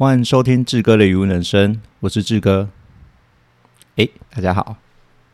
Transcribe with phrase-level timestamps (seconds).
[0.00, 2.70] 欢迎收听志哥的语文人生，我是志哥。
[3.96, 4.76] 哎，大家好，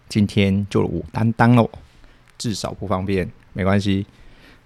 [0.08, 1.70] 今天就我担当喽，
[2.36, 4.04] 至少不方便，没关系。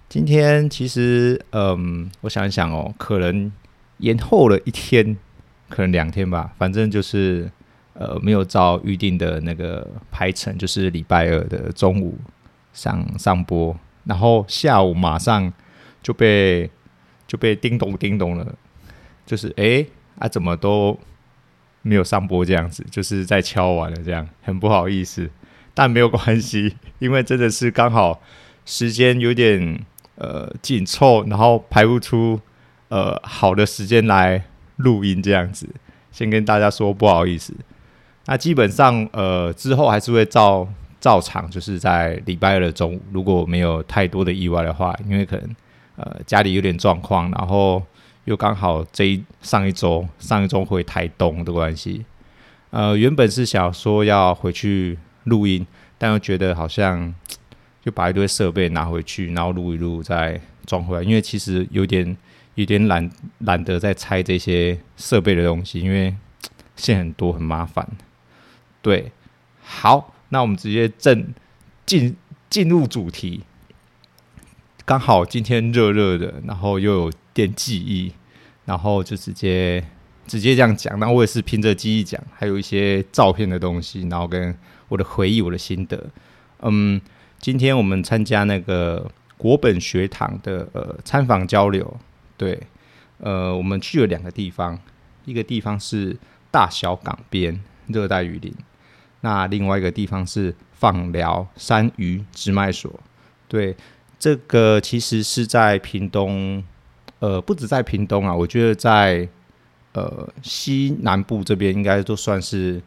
[0.09, 3.53] 今天其实，嗯，我想一想哦，可能
[3.99, 5.19] 延后了一天，
[5.69, 7.53] 可能两天吧，反正就是
[7.93, 12.17] 呃，没有照预定的那个排程，就是礼拜二的中午
[12.73, 15.53] 上上播，然后下午马上
[16.03, 16.71] 就被
[17.27, 18.55] 就被叮咚叮咚了，
[19.31, 19.87] 就是哎
[20.19, 20.99] 啊，怎么都
[21.83, 25.31] 没有上播这样子，就是在敲完了这样，很不好意思，
[25.73, 28.21] 但没有关系， 因为真的是刚好
[28.65, 29.87] 时间有点。
[30.17, 32.39] 呃，紧凑，然后排不出
[32.89, 34.45] 呃好的时间来
[34.77, 35.67] 录音这样子，
[36.13, 37.55] 先跟大家说不好意思。
[38.27, 40.69] 那基本上呃之后还是会照
[41.01, 45.57] 照常，就是在礼拜二的中午，如果没有太多的意外的话，因为可能
[45.97, 47.83] 呃家里有点状况，然后
[48.25, 52.05] 又刚好这一上一周上一周回台东的关系，
[52.71, 55.67] 呃原本是想说要回去录音，
[55.99, 57.15] 但又觉得好像。
[57.83, 62.15] 就把一堆设备拿回去，然后录一录再装回来，因为其实有点
[62.55, 66.15] 有点懒懒得再拆这些设备的东西，因为
[66.77, 67.89] 线很多很麻烦。
[68.83, 69.11] 对，
[69.63, 71.33] 好，那我们直接正
[71.87, 72.15] 进
[72.51, 73.45] 进入主题。
[74.91, 78.13] 刚好今天热热的，然后又有点记忆，
[78.65, 79.87] 然后就直接
[80.27, 80.99] 直接这样讲。
[80.99, 84.53] 那我也是凭着记忆讲，还有一些照片的东西，然后跟
[84.89, 86.07] 我的回忆、我的心得，
[86.63, 87.01] 嗯。
[87.39, 91.97] 今天我们参加那个国本学堂的呃参访交流，
[92.37, 92.61] 对，
[93.19, 94.77] 呃，我们去了两个地方，
[95.25, 96.17] 一个地方是
[96.51, 98.53] 大小港边热带雨林，
[99.21, 102.93] 那另外一个地方是放疗山鱼直卖所，
[103.47, 103.75] 对，
[104.21, 106.63] 这个其实是在屏东，
[107.19, 109.29] 呃，不止在屏东啊，我觉得在
[109.95, 112.81] 呃西南部这边应该都算是。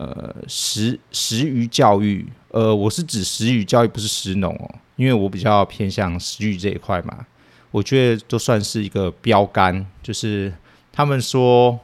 [0.00, 7.26] 呃，食食鱼教育，呃，我是指食鱼教育，不是食农哦，因为我比较偏向食鱼这一块嘛。
[7.72, 10.52] 我觉得都算是一个标杆，就是
[10.92, 11.80] 他们说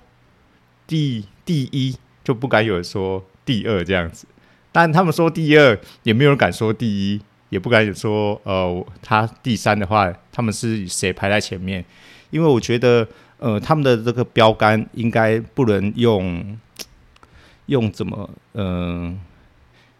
[0.87, 4.29] 第第一，就不敢有人说第二这样子。
[4.71, 7.21] 但他们说第二，也没有人敢说第一，
[7.55, 11.85] 也不敢说呃，他第三的话，他们是谁排在前面？
[12.31, 13.07] 因为我觉得，
[13.39, 16.59] 呃，他们的这个标杆应该不能用。
[17.67, 19.15] 用怎么嗯、呃，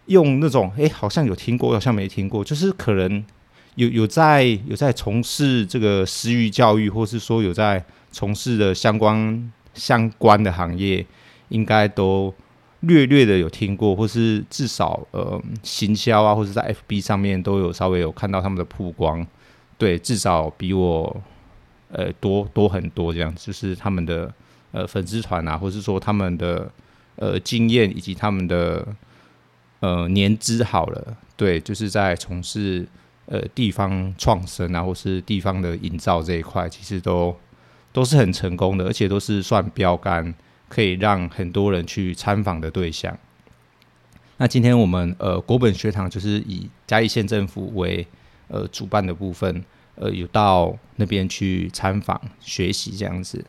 [0.05, 3.25] 用那种哎，好像有听过，好像没听过，就是可能
[3.77, 7.83] 有有在有在从事这个私域教育，或是说有在
[8.13, 11.07] 从事的相关相关的行业，
[11.49, 12.35] 应该都
[12.87, 19.27] 略略的有听过，或是至少呃行销啊，或者在 FB 上面都有稍微有看到他们的曝光，
[19.77, 21.23] 对，至少比我
[21.91, 24.33] 呃多多很多这样，就是他们的
[24.73, 26.71] 呃粉丝团啊，或是说他们的。
[27.17, 28.85] 呃，经验以及他们的
[29.79, 32.85] 呃年资好了，对，就是在从事
[33.27, 37.33] 呃地方创生啊，或是地方的营造这一块，其实都
[37.93, 40.35] 都是很成功的，而且都是算标杆，
[40.69, 43.17] 可以让很多人去参访的对象。
[44.37, 48.07] 那今天我们呃国本学堂就是以嘉义县政府为
[48.49, 49.65] 呃主办的部分，
[49.95, 53.45] 呃有到那边去参访学习这样子。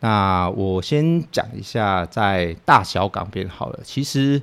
[0.00, 3.80] 那我先讲一下，在大小港边好了。
[3.84, 4.42] 其实，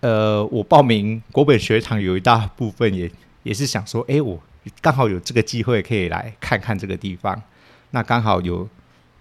[0.00, 3.10] 呃，我报名国本学堂有一大部分也
[3.42, 4.38] 也是想说，哎，我
[4.80, 7.42] 刚好有这个机会可以来看看这个地方。
[7.90, 8.68] 那刚好有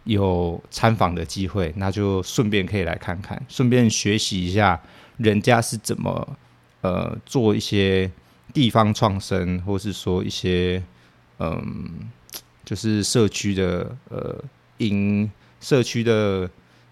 [0.06, 4.82] 有参访的机会，那就顺便可以来看看，顺便学习一下
[5.18, 6.38] 人家是怎么
[6.82, 8.10] 呃做一些
[8.54, 10.82] 地方创生，或是说一些
[11.40, 12.10] 嗯、
[12.64, 14.44] 就是社区的呃
[14.78, 15.30] 营。
[15.62, 16.48] 社区的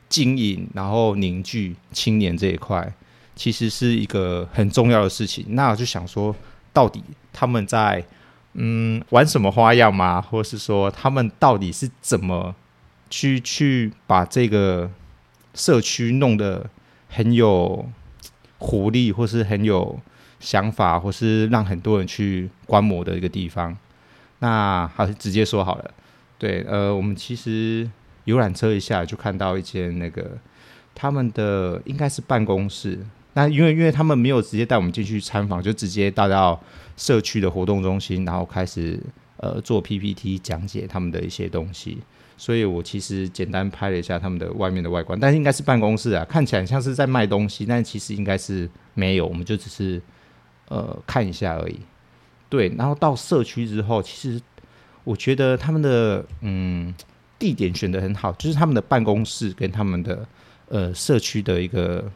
[0.09, 2.91] 经营，然后凝聚青年这一块，
[3.35, 5.45] 其实是一个很重要的事情。
[5.49, 6.35] 那我就想说，
[6.71, 8.03] 到底他们在
[8.53, 10.19] 嗯玩什么花样吗？
[10.19, 12.55] 或是说他们到底是怎么
[13.13, 14.89] 去去把这个
[15.53, 16.67] 社区弄得
[17.09, 17.87] 很有
[18.57, 19.99] 活力，或是很有
[20.39, 23.77] 想法，或是让很多人去观摩的一个地方？
[24.39, 25.91] 那还是直接说好了。
[26.39, 27.89] 对，呃，我们其实。
[28.25, 30.37] 游览车一下就看到一间那个
[30.95, 32.97] 他们的应该是办公室。
[33.33, 36.57] 那因为因为他们没有直接带我们进去参访，就直接带到
[36.95, 38.97] 社区的活动中心，然后开始
[39.35, 41.97] 呃做 PPT 讲解他们的一些东西。
[42.37, 50.01] 所以我其实简单拍了一下他们的外面的外观，但是应该是办公室啊，看起来像是在卖东西，但其实应该是没有，我们就只是
[50.67, 51.79] 呃看一下而已。
[52.49, 54.41] 对，然后到社区之后，其实
[55.03, 56.93] 我觉得他们的嗯。
[57.39, 60.25] 地点选得很好，就是他们的办公室跟他们的
[60.69, 62.09] 呃社区的一个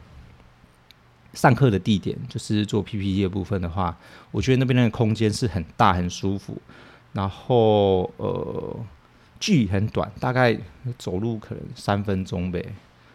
[1.33, 3.97] 上课的地点，就是做 PPT 的部分的话，
[4.31, 6.55] 我觉得那边的空间是很大很舒服，
[7.11, 8.79] 然后呃
[9.39, 10.57] 距离很短，大概
[10.97, 12.63] 走路可能三分钟呗。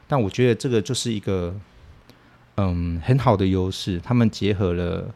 [0.06, 1.54] 但我觉得这个就是一个
[2.56, 5.14] 嗯很好的优势，他们结合了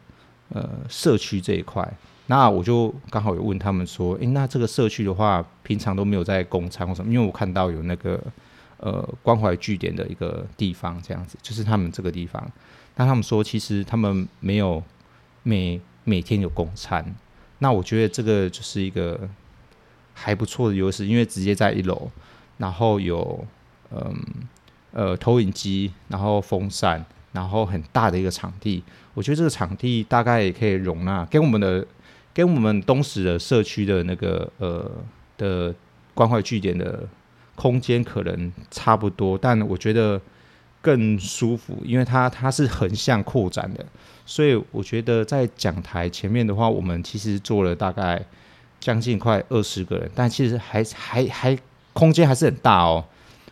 [0.49, 1.87] 呃社区这一块。
[2.29, 7.13] 那我就刚好有问他们说，诶、那这个社区的话，平常都没有在供餐或什么？
[7.13, 8.21] 因为我看到有那个
[8.79, 12.45] 呃关怀据点的一个地方，这样子，就是他们这个地方。
[12.97, 14.83] 那他们说，其实他们没有
[15.43, 17.15] 每每天有供餐。
[17.59, 19.17] 那我觉得这个就是一个
[20.17, 22.09] 还不错的优势，因为直接在一楼，
[22.57, 23.45] 然后有
[23.91, 24.15] 嗯
[24.91, 28.83] 呃投影机，然后风扇，然后很大的一个场地。
[29.13, 31.85] 我觉得这个场地大概也可以容纳跟我们的。
[32.33, 34.91] 跟我们东石的社区的那个呃
[35.39, 35.73] 的
[36.13, 37.01] 关怀据点的
[37.55, 40.21] 空间可能差不多，但我觉得
[40.83, 43.83] 更舒服，因为它它是横向扩展的，
[44.23, 48.23] 所以我觉得在讲台前面的话，我们其实做了大概
[48.79, 51.57] 将近快二十个人，但其实还还还
[51.93, 53.03] 空间还是很大哦，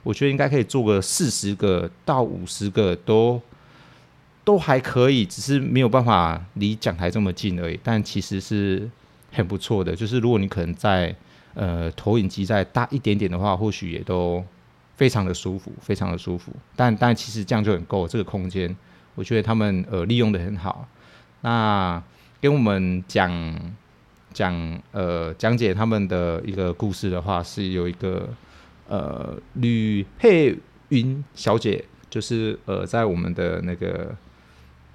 [0.04, 3.42] 我觉得应该可以做个四十个到五十个都。
[4.46, 7.80] 都还可以，只是没有办法离讲台这么近而已。
[7.84, 8.88] 但其实是
[9.32, 11.16] 很不错的，就是如果你可能在
[11.56, 14.46] 呃投影机再大一点点的话，或许也都
[14.98, 16.52] 非常的舒服，非常的舒服。
[16.76, 18.78] 但但其实这样就很够，这个空间
[19.16, 20.88] 我觉得他们呃利用得很好。
[21.42, 22.00] 那
[22.40, 23.32] 跟我们讲
[24.36, 24.54] 讲
[24.92, 28.30] 呃讲解他们的一个故事的话，是有一个
[28.88, 30.56] 呃吕佩
[30.90, 34.16] 云小姐，就是呃在我们的那个。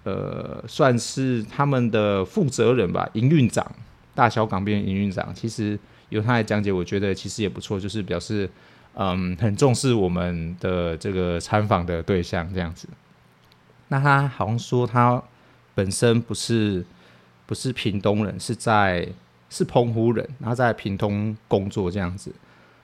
[0.02, 3.70] 呃，算是他们的负责人吧，营运长，
[4.14, 5.30] 大小港边营运长。
[5.34, 5.78] 其实
[6.08, 8.48] 由他来讲解，我觉得其实也不错，就是表示
[8.94, 12.88] 嗯很重视我们的这个参访的对象这样子。
[13.88, 15.22] 那他好像说他
[15.74, 16.82] 本身不是
[17.44, 19.06] 不是屏东人，是在
[19.50, 22.32] 是澎湖人，然后在屏东工作这样子。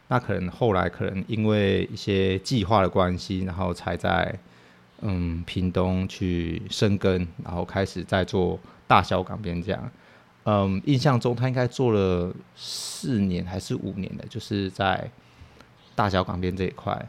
[0.09, 4.39] 那可能后来可能因为一些计划的关系，然后才在。
[5.03, 9.91] 嗯，屏东去生根，然后开始在做大小港边这样。
[10.45, 15.11] 嗯，印象中他应该做了四年还是五年的，就是在
[15.95, 17.07] 大小港边这一块。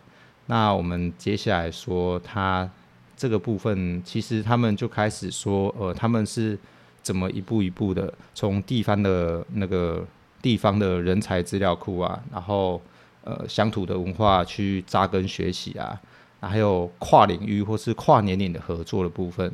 [0.47, 2.69] 那我们接下来说他
[3.15, 6.59] 这个部分，其实他们就开始说，呃，他们是
[7.07, 10.05] 怎么一步一步的从地方的那个
[10.41, 12.81] 地方的人才资料库啊，然后
[13.23, 15.99] 呃乡土的文化去扎根学习啊。
[16.39, 19.51] 还有跨领域或是跨年龄的合作的部分，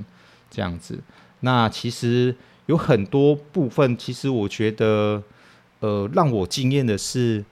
[0.52, 1.00] 这样子。
[1.40, 2.36] 那其实
[2.66, 5.24] 有很多部分，其实我觉得，
[5.80, 7.44] 呃，让我惊艳的是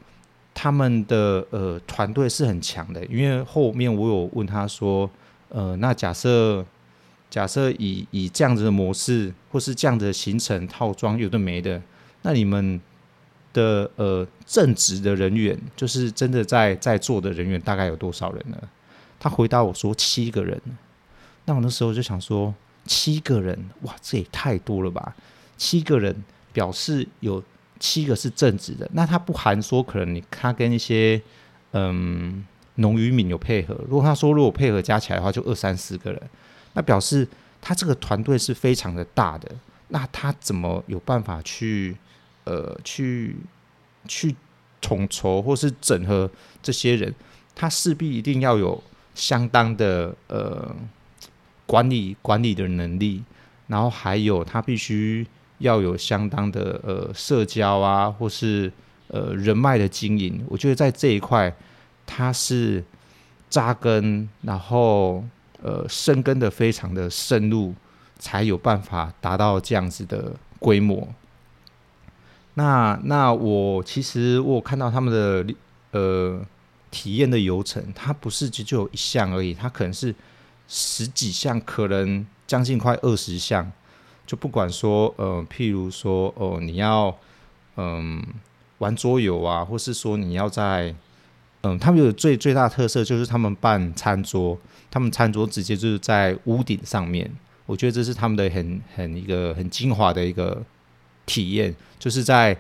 [0.54, 3.04] 他们的呃团队是很强的。
[3.06, 5.10] 因为后面我有问他说，
[5.48, 6.64] 呃，那假设
[7.32, 11.82] 假设以以这样子的模式或是这样的行程套装有的没的，
[12.22, 12.80] 那你们
[13.54, 18.58] 的呃正职的人员，就是真的在在做的人员，大概有多少人呢？
[19.20, 20.60] 他回答我说七个人，
[21.46, 22.54] 那我那时候就想说
[22.86, 25.16] 七个人，哇，这也太多了吧！
[25.58, 27.42] 七个人表示有
[27.80, 31.22] 七个是正职的，那他不含说可能你他跟一些
[31.74, 32.46] 嗯
[32.76, 33.76] 农渔民有配合。
[33.88, 36.22] 如果他说如果配合加起来的话，就二三十个人，
[36.74, 37.28] 那表示
[37.62, 39.52] 他这个团队是非常的大的。
[39.90, 41.98] 那他怎么有办法去
[42.46, 43.36] 呃去
[44.08, 44.36] 去
[44.80, 46.30] 统筹或是整合
[46.62, 47.14] 这些人？
[47.56, 48.82] 他势必一定要有。
[49.14, 50.74] 相当的呃
[51.66, 53.22] 管理管理的能力，
[53.68, 58.72] 然后还有他必须要有相当的呃社交啊，或是
[59.10, 60.42] 呃人脉的经营。
[60.48, 61.54] 我觉得在这一块，
[62.06, 62.82] 他是
[63.50, 65.22] 扎根，然后
[65.62, 67.74] 呃深耕的非常的深入，
[68.20, 71.08] 才有办法达到这样子的规模。
[72.56, 75.54] 那那我其实我看到他们的
[75.92, 76.42] 呃。
[76.94, 80.14] 体验的流程，它不是只就有一项而已，它可能是
[80.68, 83.72] 十几项，可能将近快二十项。
[84.28, 87.18] 就不管说，呃，譬如说，哦、你要，
[87.78, 88.22] 嗯、
[88.80, 90.94] 玩桌游啊，或是说你要在，
[91.62, 94.58] 嗯、他们有最最大特色就是他们办餐桌，
[94.90, 97.30] 他们餐桌直接就是在屋顶上面。
[97.66, 100.64] 我觉得这是他们的很很一个很精华的一个
[101.26, 102.58] 体验，就是在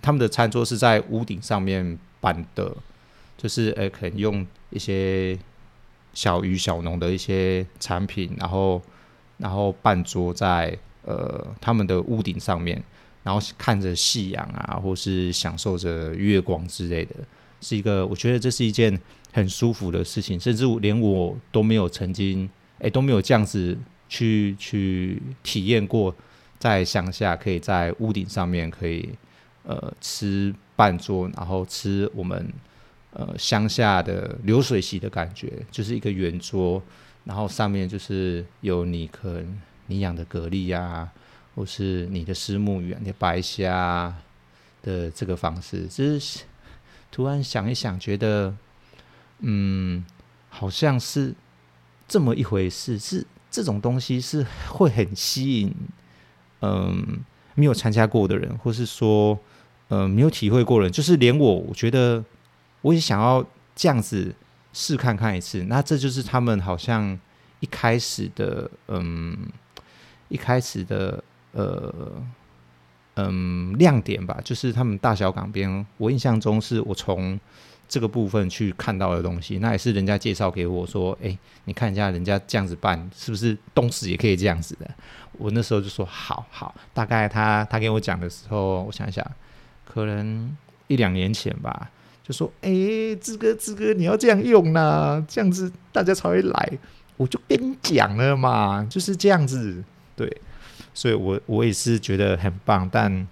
[0.00, 2.74] 他们的餐桌是在屋顶上面办的。
[3.36, 5.38] 就是呃，可能用一些
[6.12, 8.82] 小鱼小农的一些产品，然后
[9.36, 12.82] 然后办桌在呃他们的屋顶上面，
[13.22, 17.14] 然后看着夕阳啊，或是享受着月光之类的。
[17.60, 18.98] 是一个我觉得这是一件
[19.32, 22.48] 很舒服的事情，甚至连我都没有曾经
[22.78, 23.76] 哎都没有这样子
[24.08, 26.14] 去去体验过，
[26.58, 29.08] 在乡下可以在屋顶上面可以
[29.64, 32.52] 呃吃半桌，然后吃我们
[33.12, 36.82] 呃乡下的流水席的感觉，就是一个圆桌，
[37.24, 41.10] 然后上面就是有你可能你养的蛤蜊呀，
[41.54, 44.14] 或是你的虱目鱼、你的白虾
[44.82, 46.44] 的这个方式，只是
[47.10, 48.54] 突然想一想，觉得
[49.40, 50.04] 嗯，
[50.48, 51.34] 好像是
[52.06, 55.74] 这么一回事，是这种东西是会很吸引
[56.60, 57.20] 嗯
[57.54, 59.38] 没有参加过的人，或是说
[59.88, 62.24] 嗯没有体会过的人，就是连我，我觉得
[62.82, 64.34] 我也想要这样子
[64.72, 65.64] 试看看一次。
[65.64, 67.18] 那这就是他们好像
[67.60, 69.36] 一开始的嗯，
[70.28, 71.22] 一开始的
[71.52, 72.22] 呃。
[73.18, 77.38] 嗯，亮点吧，就是他们大小港边，我印象中是我从
[77.88, 84.88] 这个部分去看到的东西，那也是人家介绍给我说，哎、你看一下人家这样子办，是不是东石也可以这样子的？
[85.32, 89.26] 我那时候就说好好，大概他他给我讲的时候，我想一想，
[89.84, 90.56] 可能
[90.86, 91.90] 一两年前吧，
[92.22, 96.78] 就说，哎、欸，志哥志哥，你要这样用呢、这样子大家才会来，
[97.16, 99.82] 我就跟你讲了嘛，就是这样子，
[100.14, 100.30] 对。
[100.98, 103.28] 所以我，我也是觉得很棒，但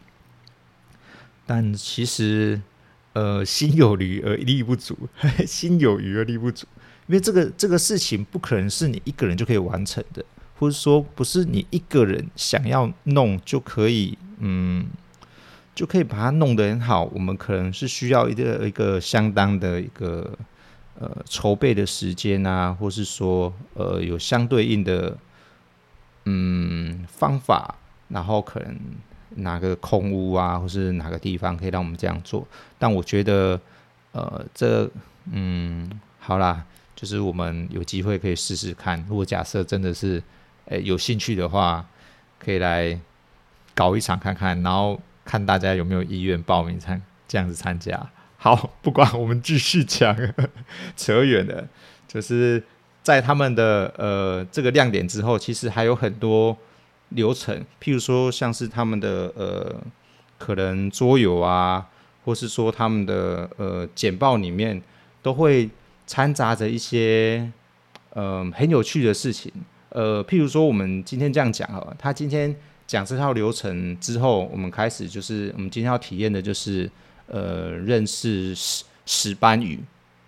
[1.45, 2.63] 但其实，
[3.13, 4.97] 呃，心有余而力不足，
[5.45, 6.65] 心有余而力不足，
[7.09, 10.25] 因为这个这个事情不可能是你一个人就可以完成的，
[10.61, 14.87] 或者说不是你一个人想要弄就可以，嗯，
[15.75, 17.03] 就可以把它弄得很好。
[17.07, 20.39] 我们可能是需要一个一个相当的一个
[21.01, 25.19] 呃筹备的时间啊，或是说呃有相对应的。
[26.29, 27.75] 嗯，方法，
[28.09, 28.77] 然后可能
[29.37, 32.47] 哪个空屋啊，或是哪个地方可以让我们这样做？
[32.79, 33.61] 但我觉得，
[34.11, 34.91] 呃，这
[35.31, 36.65] 嗯，好啦，
[36.97, 39.05] 就是我们有机会可以试试看。
[39.09, 40.21] 如果假设真的是，
[40.65, 41.87] 诶有兴趣的话，
[42.41, 42.99] 可以来
[43.73, 48.11] 搞一场看看，然后看大家有没有意愿报名参这样子参加。
[48.37, 50.17] 好，不管我们继续讲，
[50.97, 51.69] 扯远了，
[52.09, 52.65] 就是。
[53.07, 56.57] 在他们的呃这个亮点之后，其实还有很多
[57.11, 59.81] 流程，譬如说像是他们的呃
[60.39, 61.87] 可能桌游啊，
[62.25, 64.83] 或是说他们的呃简报里面
[65.23, 65.71] 都会
[66.05, 67.49] 掺杂着一些
[68.15, 69.53] 嗯、呃、很有趣的事情。
[69.91, 72.53] 呃，譬如说我们今天这样讲啊，他今天
[72.89, 76.91] 讲这套流程之后，我们开始就是我们今天要体验的就是
[77.29, 79.79] 呃认识石石斑鱼，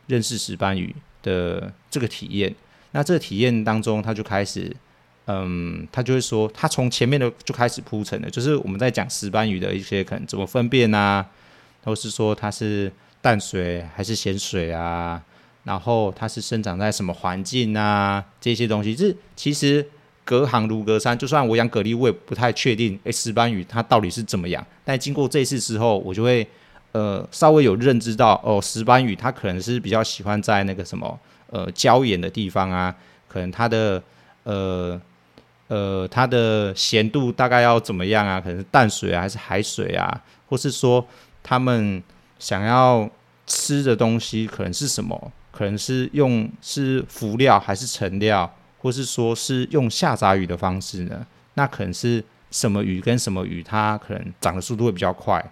[0.06, 0.94] 认识石斑鱼
[1.24, 2.54] 的这个体验。
[2.92, 4.74] 那这个体验当中，他就开始，
[5.26, 11.26] 嗯，他就会说，他从前面的就开始铺陈了，就是我们在讲石斑鱼的一些可能怎么分辨啊，
[11.84, 12.90] 或是说它是
[13.20, 15.22] 淡水还是咸水啊，
[15.64, 19.86] 然后它是生长在什么环境啊，这些东西，就是其实
[20.24, 21.16] 隔行如隔山。
[21.16, 24.66] 就算我养蛤蜊，我也不太确定，诶，石斑鱼它到底是怎么养。
[24.82, 26.46] 但经过这次之后，我就会
[26.92, 31.18] 呃稍微有认知到，哦，石斑鱼它可能是比较喜欢在那个什么。
[31.50, 32.94] 呃，礁岩的地方啊，
[33.26, 34.02] 可能它的
[34.42, 35.00] 呃
[35.68, 38.38] 呃它的咸度大概要怎么样啊？
[38.38, 40.22] 可能是淡水啊，还是海水啊？
[40.46, 41.06] 或是说
[41.42, 42.02] 他们
[42.38, 43.08] 想要
[43.46, 45.32] 吃的东西可能是什么？
[45.50, 48.54] 可能是用是浮料还是沉料？
[48.80, 51.26] 或是说是用下杂鱼的方式呢？
[51.54, 55.42] 那可能是什么鱼跟什么鱼，它可能长的速度会比较快？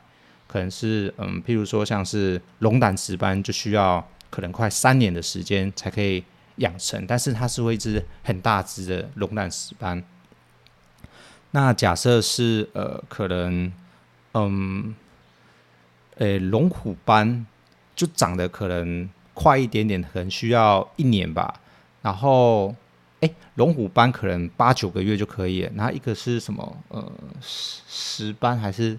[0.46, 4.06] 可能是嗯，譬如说像是龙胆石斑就需要。
[4.30, 6.24] 可能快三年的时间才可以
[6.56, 10.02] 养成，但是它是会一只很大只的龙胆石斑。
[11.52, 13.72] 那假设是呃，可能
[14.34, 14.94] 嗯，
[16.16, 17.46] 诶，龙虎斑
[17.94, 21.60] 就长得可能快一点点，可能需要一年吧。
[22.02, 22.74] 然后
[23.20, 25.72] 诶，龙虎斑可能八九个月就可以了。
[25.74, 26.76] 然后一个是什么？
[26.88, 28.98] 呃，石斑还是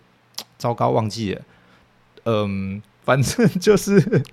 [0.57, 1.41] 糟糕忘记了？
[2.25, 4.24] 嗯，反正就是。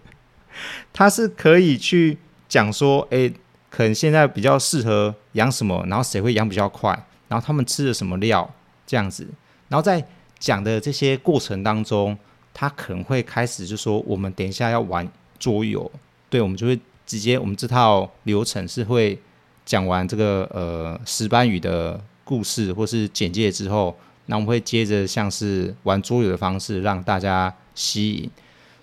[0.92, 2.16] 它是可以去
[2.48, 3.32] 讲说，哎、
[3.70, 6.90] 可能现在比较适合养什么，然后谁会养比较快，
[7.26, 8.48] 然后他们吃的什么料
[8.86, 9.26] 这样子，
[9.68, 10.04] 然后在
[10.38, 12.16] 讲的这些过程当中，
[12.52, 15.08] 他可能会开始就说，我们等一下要玩
[15.38, 15.90] 桌游，
[16.30, 19.18] 对，我们就会直接，我们这套流程是会
[19.64, 23.96] 讲完这个呃石斑鱼的故事或是简介之后，
[24.26, 28.30] 那我们会接着像是玩桌游的方式让大家吸引，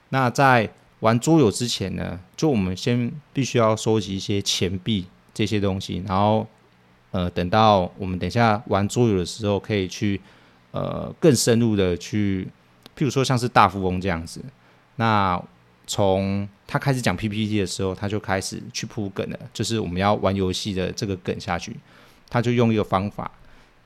[0.10, 0.70] 那在。
[1.01, 6.48] 玩桌游之前呢，就我们先必须要收集一些钱币这些东西，然后
[7.12, 10.22] 呃，等到我们等一下玩桌游的时候，可以去
[10.72, 12.48] 呃更深入的去，
[12.96, 14.43] 譬如说像是大富翁这样子。
[14.96, 15.41] 那
[15.88, 21.75] 从他开始讲 PPT 的时候，他就开始去铺梗了，就是我们要玩游戏的这个梗下去，
[22.29, 23.29] 他就用一个方法，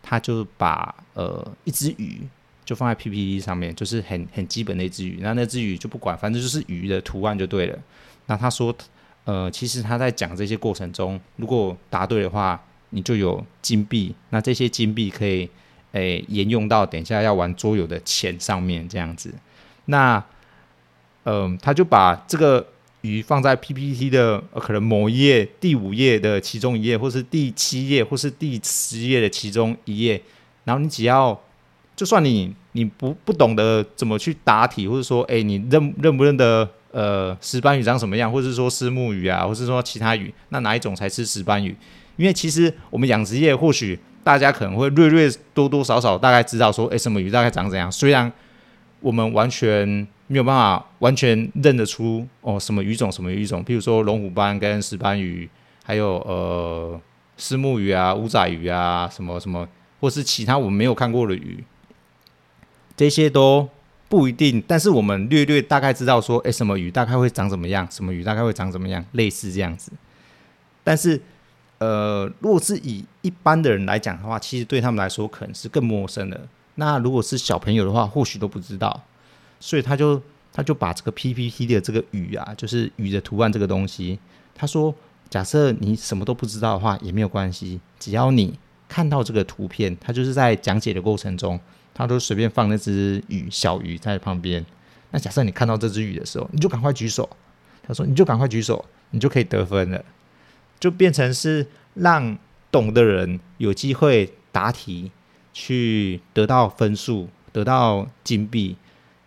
[0.03, 2.21] 他就把呃一只鱼
[2.65, 7.79] 就放在 PPT 上面，就是很很基本的一只鱼，那那只鱼就不管，反正就是鱼的图案就对了。
[8.25, 8.75] 那他说，
[9.23, 15.49] 呃，其实他在讲这些过程中，如果答对的话，你就有金币，那这些金币可以。
[15.91, 19.33] 诶，沿用到等一下要玩桌游的钱上面这样子，
[19.85, 20.21] 那，
[21.23, 22.67] 嗯、他就把这个
[22.99, 30.21] 鱼放在 PPT 的、呃、可能某一页第五页的其中一页，或是第七页，或是第十页的其中一页，
[30.65, 31.41] 然后你只要，
[31.95, 41.75] 就算你你不不懂得怎么去答题，或者说，诶，你认认不认得呃石斑鱼长什么样，或者说丝木鱼啊，或是说其他鱼，那哪一种才是石斑鱼？
[42.17, 43.99] 因为其实我们养殖业或许。
[44.25, 47.91] 大家可能会略略多多少少大概知道说，诶，什么鱼大概长怎样？
[47.91, 48.33] 虽然
[48.99, 49.87] 我们完全
[50.25, 55.47] 没有办法完全认得出哦，什么鱼种什么鱼种，譬如说龙虎斑跟石斑鱼，
[55.83, 56.99] 还有呃
[57.37, 59.67] 丝木鱼啊、乌仔鱼啊，什么什么，
[60.01, 61.63] 或是其他我们没有看过的鱼，
[62.95, 63.67] 这些都
[64.09, 64.63] 不一定。
[64.67, 67.87] 但是我们略略大概知道说，诶，什么鱼大概会长怎么样？
[67.91, 69.03] 什么鱼大概会长怎么样？
[69.13, 69.91] 类似这样子，
[70.83, 71.21] 但是。
[71.77, 76.47] 呃，如果是以一般的人来讲的话，其实对他们来说可能是更陌生的。
[76.75, 79.03] 那如果是小朋友的话，或许都不知道。
[79.59, 80.19] 所以他就
[80.53, 84.17] 他就把这个 PPT 的这个鱼啊，就是鱼的图案这个东西，
[84.55, 84.95] 他说，
[85.29, 91.59] 假设你什么都不知道的话也没有关系，只要你看到这个图片，他就是在讲解的过程中，
[91.95, 94.63] 他都随便放那只鱼小鱼在旁边。
[95.11, 97.27] 那假设你看到这只鱼的时候，你就赶快举手。
[97.87, 100.03] 他说，你就赶快举手，你就可以得分了。
[100.79, 102.37] 就变成是让
[102.71, 105.11] 懂的人有机会答题，
[105.53, 108.75] 去得到分数，得到金币，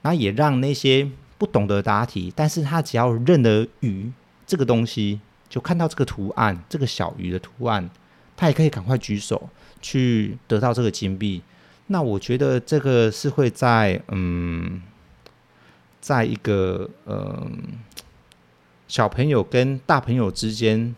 [0.03, 1.09] 那也让那些
[1.39, 4.13] 不懂得答题，但是他只要认得鱼
[4.47, 7.89] 这个东西，就看到这个图案，这个小鱼的图案，
[8.37, 9.49] 他也可以赶快举手
[9.81, 11.42] 去得到这个金币。
[11.88, 14.81] 那我觉得这个是会在嗯，
[16.01, 17.61] 在一个嗯
[18.87, 20.94] 小朋友跟大朋友之间。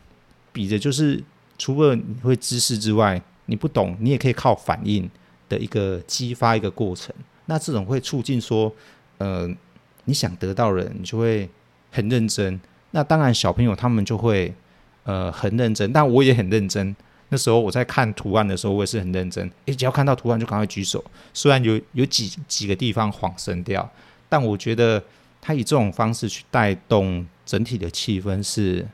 [0.52, 1.22] 比的就是，
[1.58, 5.08] 除了你会知识之外，你不懂，你也可以靠反应
[5.48, 7.14] 的一个激发一个过程。
[7.46, 8.74] 那这种会促进说，
[9.18, 9.48] 呃，
[10.06, 11.48] 你想得到人，你就会
[11.92, 12.60] 很认真。
[12.90, 14.52] 那当然，小朋友他们就会
[15.04, 16.96] 呃很认真，但我也很认真。
[17.30, 19.50] 那时候我在看图案的时候，我也是很认真。
[19.66, 21.02] 诶，只要看到图案就赶快举手。
[21.32, 23.90] 虽然有有几几个地方晃神掉，
[24.28, 25.02] 但我觉得
[25.40, 28.86] 他以这种方式去带动整体的气氛是。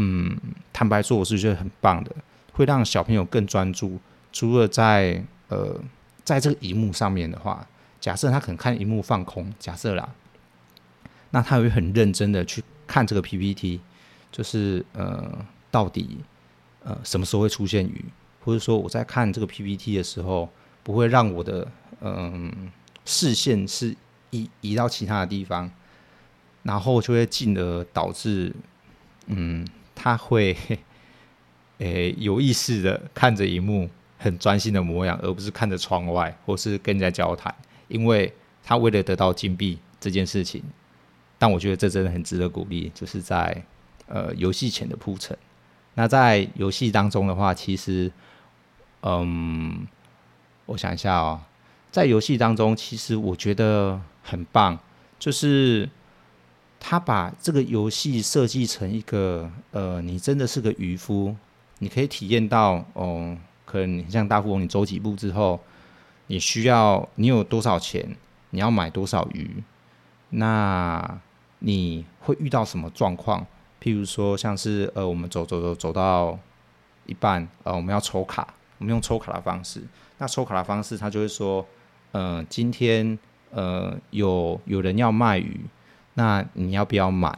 [0.00, 0.38] 嗯，
[0.72, 2.14] 坦白说，我是觉得很棒的，
[2.52, 3.98] 会让小朋友更专注。
[4.32, 5.76] 除了在呃，
[6.22, 7.66] 在这个荧幕上面的话，
[8.00, 10.08] 假设他可能看荧幕放空，假设啦，
[11.30, 13.80] 那他会很认真的去看这个 PPT，
[14.30, 16.18] 就是呃，到底
[16.84, 18.04] 呃什么时候会出现雨，
[18.44, 20.48] 或者说我在看这个 PPT 的时候，
[20.82, 21.66] 不会让我的
[22.00, 22.70] 嗯、
[23.04, 23.96] 视线是
[24.30, 25.70] 移移到其他的地方，
[26.62, 28.54] 然后就会进而导致
[29.26, 29.66] 嗯。
[30.00, 30.56] 他会，
[31.78, 37.52] 诶，有意识的看着荧幕，很专心的模样，而不是看着窗外或是跟人家交谈，
[37.88, 40.62] 因为他为了得到金币这件事情。
[41.36, 43.60] 但我觉得这真的很值得鼓励，就是在
[44.06, 45.36] 呃游戏前的铺陈。
[45.98, 48.08] 那在游戏当中的话，其实，
[49.02, 49.84] 嗯，
[50.66, 51.40] 我想一下哦，
[51.90, 54.78] 在游戏当中，其实我觉得很棒，
[55.18, 55.90] 就是。
[56.80, 61.34] 他把这个游戏设计成一个，呃，你真的是个渔夫，
[61.80, 65.58] 你可以体验到，哦，可能你像大富翁，你走几步之后，
[66.28, 68.16] 你需要你有多少钱，
[68.50, 69.60] 你要买多少鱼，
[70.30, 71.18] 那
[71.58, 73.44] 你会遇到什么状况？
[73.82, 76.38] 譬如说，像是呃，我们走走走走到
[77.06, 78.46] 一半，呃，我们要抽卡，
[78.78, 79.82] 我们用抽卡的方式，
[80.18, 81.66] 那抽卡的方式，他就会说，
[82.12, 83.18] 呃，今天
[83.50, 85.60] 呃有有人要卖鱼。
[86.14, 87.32] 那你要不要买？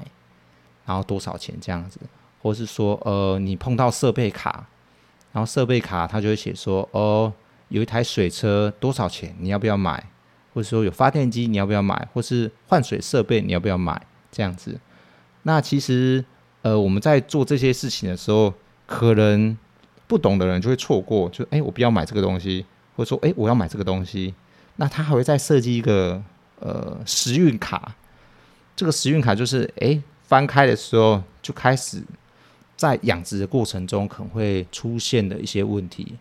[0.86, 2.00] 然后多少钱这样子？
[2.40, 4.66] 或是说，呃，你碰到设备卡，
[5.32, 7.30] 然后设备卡它就会写说，哦，
[7.68, 9.36] 有一台水车多少钱？
[9.38, 10.02] 你要不要买？
[10.54, 12.08] 或者说有发电机你要不要买？
[12.14, 14.00] 或是换水设备你要不要买？
[14.32, 14.80] 这样子。
[15.42, 16.24] 那其实，
[16.62, 18.52] 呃，我们在做这些事情的时候，
[18.86, 19.56] 可能
[20.06, 22.64] 不懂的人就会错过，就哎，我不要买这个东西，
[22.96, 24.34] 或者说，哎，我要买这个东西。
[24.76, 26.22] 那他还会再设计一个
[26.58, 27.94] 呃时运卡。
[28.76, 32.02] 这个时运卡就是，哎，翻开的时候就开始
[32.76, 36.14] 在养殖的过程中可能会出现的一些问题，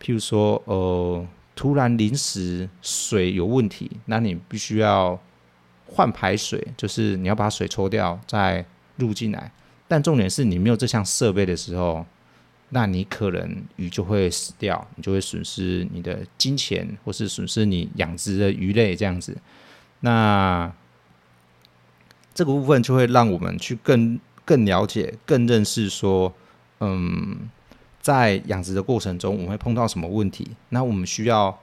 [0.00, 5.18] 譬如说，呃，突然临时水有问题，那你必须要
[5.86, 8.64] 换排水，就是你要把水抽掉再
[9.00, 9.50] 入进来。
[9.88, 12.06] 但重点是你没有这项设备的时候，
[12.68, 19.36] 那你可能鱼就会死掉，你就会损失你的金钱，或是损失你养殖的鱼类这样子。
[19.98, 20.72] 那
[22.32, 26.32] 这个部分就会让我们去更更了解、更认识说，
[26.78, 27.50] 嗯，
[28.00, 30.48] 在养殖的过程中，我们会碰到什么问题？
[30.68, 31.58] 那我们需要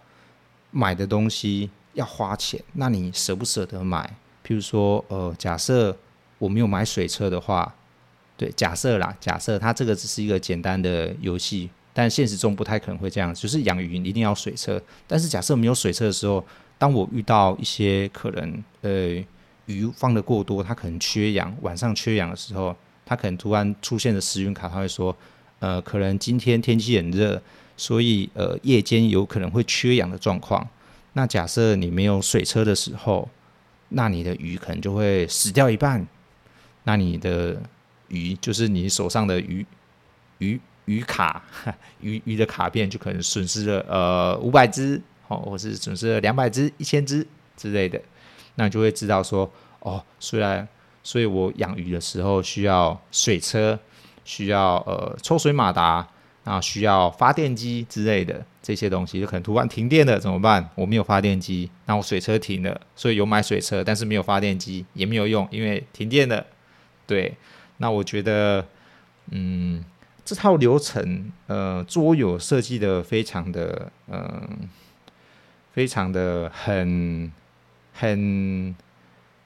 [0.72, 4.18] 买的东西要花钱，那你舍不舍得买？
[4.46, 5.98] 譬如说，呃，假设
[6.38, 7.74] 我没有买水车的话，
[8.36, 14.82] 对，假设啦，假设它这个只是一个简单的游戏，但现实中不太可能会这样，就是养鱼一定要水车。
[15.08, 16.46] 但是假设没有水车的时候，
[16.78, 19.24] 当我遇到一些可能，呃。
[19.68, 21.54] 鱼放的过多，它可能缺氧。
[21.60, 22.74] 晚上缺氧的时候，
[23.06, 25.14] 它可能突然出现的时运卡，它会说，
[25.60, 27.42] 呃，可能今天天气很热，
[27.76, 30.66] 所以呃夜间有可能会缺氧的状况。
[31.12, 33.28] 那假设你没有水车的时候，
[33.90, 36.08] 那你的鱼可能就会死掉一半。
[36.88, 37.62] 那你的
[38.08, 39.66] 鱼就是你手上的鱼
[40.38, 41.44] 鱼鱼卡
[42.00, 48.02] 鱼鱼的卡片就可能损失了呃五百只哦，或是损失了两百只、一千只之类的。
[48.56, 50.66] 那你就会知道说，哦，虽然，
[51.04, 53.78] 所以我养鱼的时候需要水车，
[54.24, 56.08] 需要呃抽水马达，
[56.46, 60.70] 然后需要发电机之类的这些东西，就可能突然停电了怎么办？
[60.76, 66.46] 我没有发电机，那我水车停了，所以有买水车，但是没有发电机也没有用，因为停电了。
[67.08, 67.36] 对，
[67.78, 68.68] 那我觉得，
[69.32, 69.84] 嗯，
[70.24, 74.70] 这套流程，呃，桌游设计的非常的，嗯、
[75.72, 77.32] 非常的很。
[78.00, 78.76] 很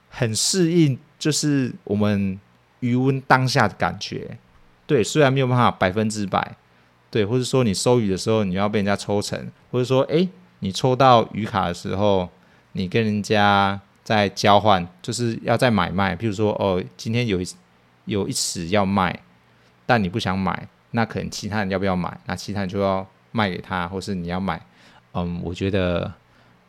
[0.10, 2.38] 很适应，就是我们
[2.82, 4.38] 余温当下的感觉。
[4.86, 6.58] 对，虽然没有办法百分之百，
[7.10, 10.28] 对，或者说你收鱼的时候，你要被人家抽成，或者说，哎，
[10.60, 12.28] 你抽到鱼卡的时候，
[12.74, 16.16] 你跟人家在交换，就是要在买卖。
[16.16, 17.48] 譬如说，哦，今天有一
[18.06, 19.20] 有一尺要卖，
[19.86, 22.20] 但你不想买，那可能其他人要不要买？
[22.26, 24.62] 那其他人就要卖给他，或是你要买。
[25.14, 26.12] 嗯，我觉得。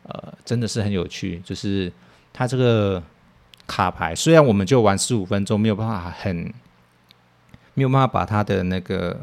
[0.05, 1.89] 呃，真的是很有趣，就是
[2.33, 3.01] 它这个
[3.65, 6.53] 卡牌，虽然我们就玩十五分钟，没有办法很
[7.73, 9.17] 没有办法把它的那个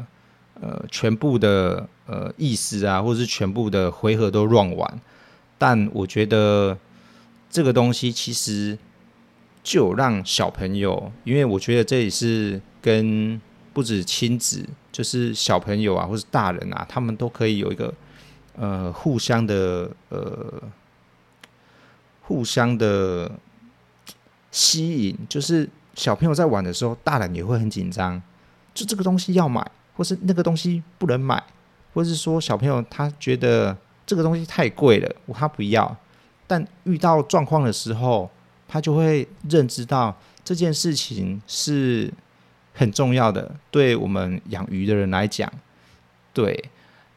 [0.59, 4.99] 呃全部的呃意思啊，或者是全部的回合都 run 完，
[5.59, 6.75] 但我觉得
[7.51, 8.75] 这个东西其实
[9.61, 13.39] 就让小朋友，因为我觉得这也是跟
[13.73, 17.93] 不止亲子，就是小朋友啊，或是大人啊，他们都可以有一个。
[18.53, 20.61] 呃，互相的呃，
[22.21, 23.31] 互相的
[24.51, 28.21] 吸引，就是小朋友在玩的时候，大人也会很紧张。
[28.73, 31.41] 就这个东西要买，或是那个东西不能买，
[31.93, 35.97] 或是说小朋友他觉得这个东西太贵了，他不要。
[36.51, 38.29] 但遇到状况的时候，
[38.67, 42.11] 他就会认知到这件事情是
[42.73, 45.49] 很重要的，对我们养鱼的人来讲，
[46.33, 46.61] 对。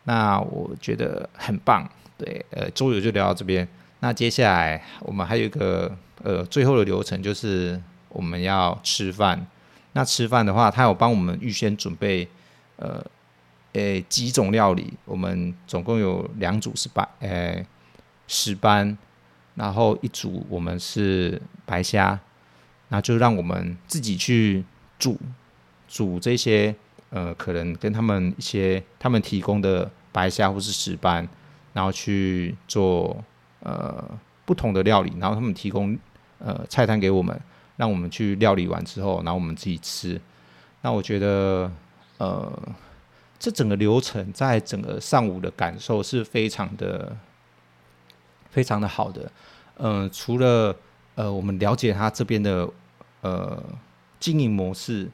[0.04, 1.84] 那我觉得很棒，
[2.16, 3.66] 对，呃，周游就聊到这边。
[3.98, 5.90] 那接下来我们还有一个
[6.22, 9.44] 呃最后的流程，就是我们要吃饭。
[9.94, 12.28] 那吃饭的话，他有帮我们预先准备
[12.76, 13.04] 呃，
[13.72, 14.92] 诶几种料理。
[15.06, 17.66] 我们总共有两组是白，诶
[18.28, 18.96] 石斑，
[19.54, 22.18] 然后一组我们是白虾，
[22.88, 24.64] 那就让我们自己去
[24.98, 25.18] 煮
[25.88, 26.74] 煮这些。
[27.10, 31.28] 呃，可能跟他们一些他们提供的白虾或是石斑，
[31.72, 33.16] 然后去做
[33.60, 34.04] 呃
[34.44, 35.96] 不同的料理，然后他们提供
[36.40, 37.40] 呃菜单给我们，
[37.76, 40.20] 让我们去料理完之后，然后我们自己吃。
[40.82, 41.70] 那我觉得
[42.18, 42.52] 呃，
[43.38, 47.16] 这整个流程在整个上午的感受是非常的
[48.54, 49.30] 非常的好的。
[49.78, 50.74] 嗯、除了
[51.16, 52.66] 呃我们了解他这边的
[53.20, 53.62] 呃
[54.18, 55.10] 经营模式。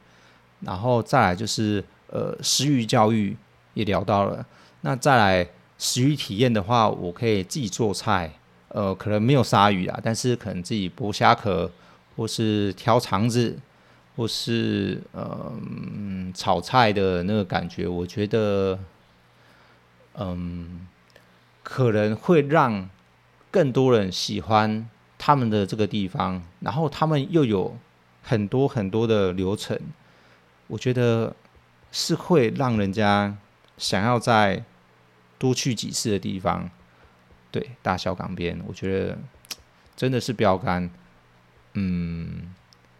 [0.63, 3.35] 然后再来就是呃食鱼教育
[3.73, 4.45] 也聊到了，
[4.83, 5.49] 那再来
[5.79, 8.31] 食鱼体验的话，我可以自己做菜，
[8.69, 11.73] 呃可能没有鲨鱼啊，但是可能自己剥虾壳，
[12.15, 13.59] 或是挑肠子，
[14.17, 15.51] 或是呃
[16.35, 18.79] 炒菜的那个感觉，我觉得
[20.19, 20.87] 嗯
[21.63, 22.87] 可能会让
[23.51, 27.77] 更多人喜欢他们的这个地方，然后他们又有
[28.23, 29.79] 很多很多的流程。
[30.69, 31.35] 我觉得
[31.91, 33.37] 是会让人家
[33.77, 34.63] 想要再
[35.39, 36.71] 多去几次的地方，
[37.51, 39.19] 对，大小港边，我觉得
[39.97, 40.89] 真的是标杆。
[41.75, 42.55] 嗯，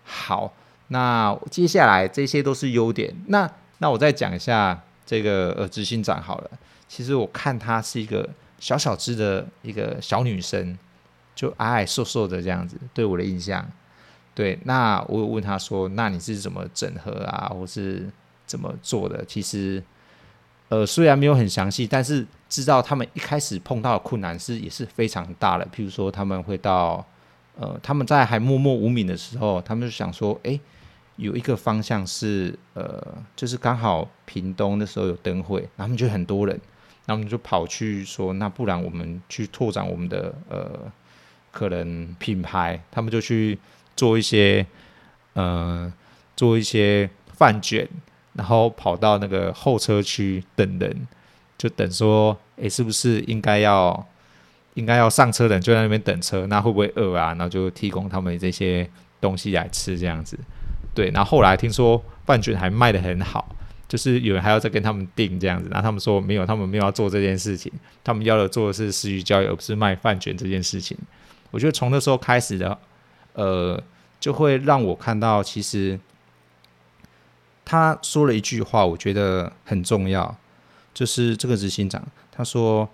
[0.05, 0.53] 好，
[0.89, 3.15] 那接下来这些都是优点。
[3.27, 6.51] 那那我再讲一下这个呃执行长好了。
[6.89, 8.29] 其实我看她是一个
[8.61, 10.79] 小小只的一个小女生，
[11.35, 13.69] 就矮矮瘦瘦的这样子，对我的印象。
[14.33, 18.09] 对，那我有问他说：“那你是怎么整合啊，或是
[18.47, 19.83] 怎么做的？”其实，
[20.69, 25.67] 呃，虽然没有很详细，但是知道他们一开始碰到的困难是也是非常大的。
[25.75, 27.05] 譬如说，他们会到
[27.59, 30.59] 呃，他们在还默默无名的时候，他们就想说：“哎，
[31.17, 36.59] 有一个方向是呃，就是刚好屏东那时候有灯会，然后就很多人，
[37.11, 40.93] 然后他们就跑去说：那不然我们去拓展我们的呃，
[41.51, 43.59] 可能品牌，他们就去。”
[43.97, 44.65] 做一些，
[45.35, 45.93] 呃，
[46.35, 47.87] 做一些饭卷，
[48.33, 51.07] 然后跑到那个候车区等人，
[51.59, 54.07] 就等说，哎，是不是应该要，
[54.73, 57.35] 应该要上车的就在那边等车，那会不会饿啊？
[57.35, 58.89] 然后就提供他们这些
[59.21, 60.39] 东西来吃，这样子。
[60.95, 63.55] 对，然后后来听说饭卷还卖的很好，
[63.91, 67.71] 就是有人还要再跟他们订这样子，然后他们说没有，他们没有要做这件事情，
[68.03, 70.97] 他们要的做的是私域交易，而不是卖饭卷这件事情。
[71.51, 72.79] 我觉得从那时候开始的。
[73.33, 73.81] 呃，
[74.19, 75.99] 就会让我看到，其实
[77.65, 80.37] 他说了一句话，我觉得很重要，
[80.93, 82.87] 就是这个执行长他说：“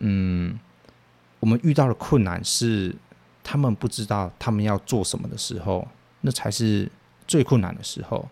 [0.00, 0.58] 嗯，
[1.38, 2.96] 我们遇到的困难是
[3.44, 5.86] 他们不知道他们要做什么的时候，
[6.22, 6.90] 那才是
[7.28, 8.26] 最困难的时候。”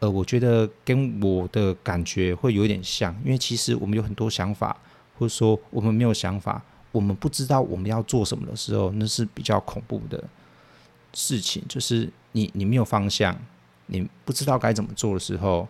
[0.00, 4.76] 呃，我觉得跟我的感觉会有点像，因为其实我们有很多想法，
[5.18, 10.22] 或者说我们没有想法，我们不知道我们要做什么的时候，那是比较恐怖的。
[11.12, 13.38] 事情就是你，你没有方向，
[13.86, 15.68] 你不知道该怎么做的时候，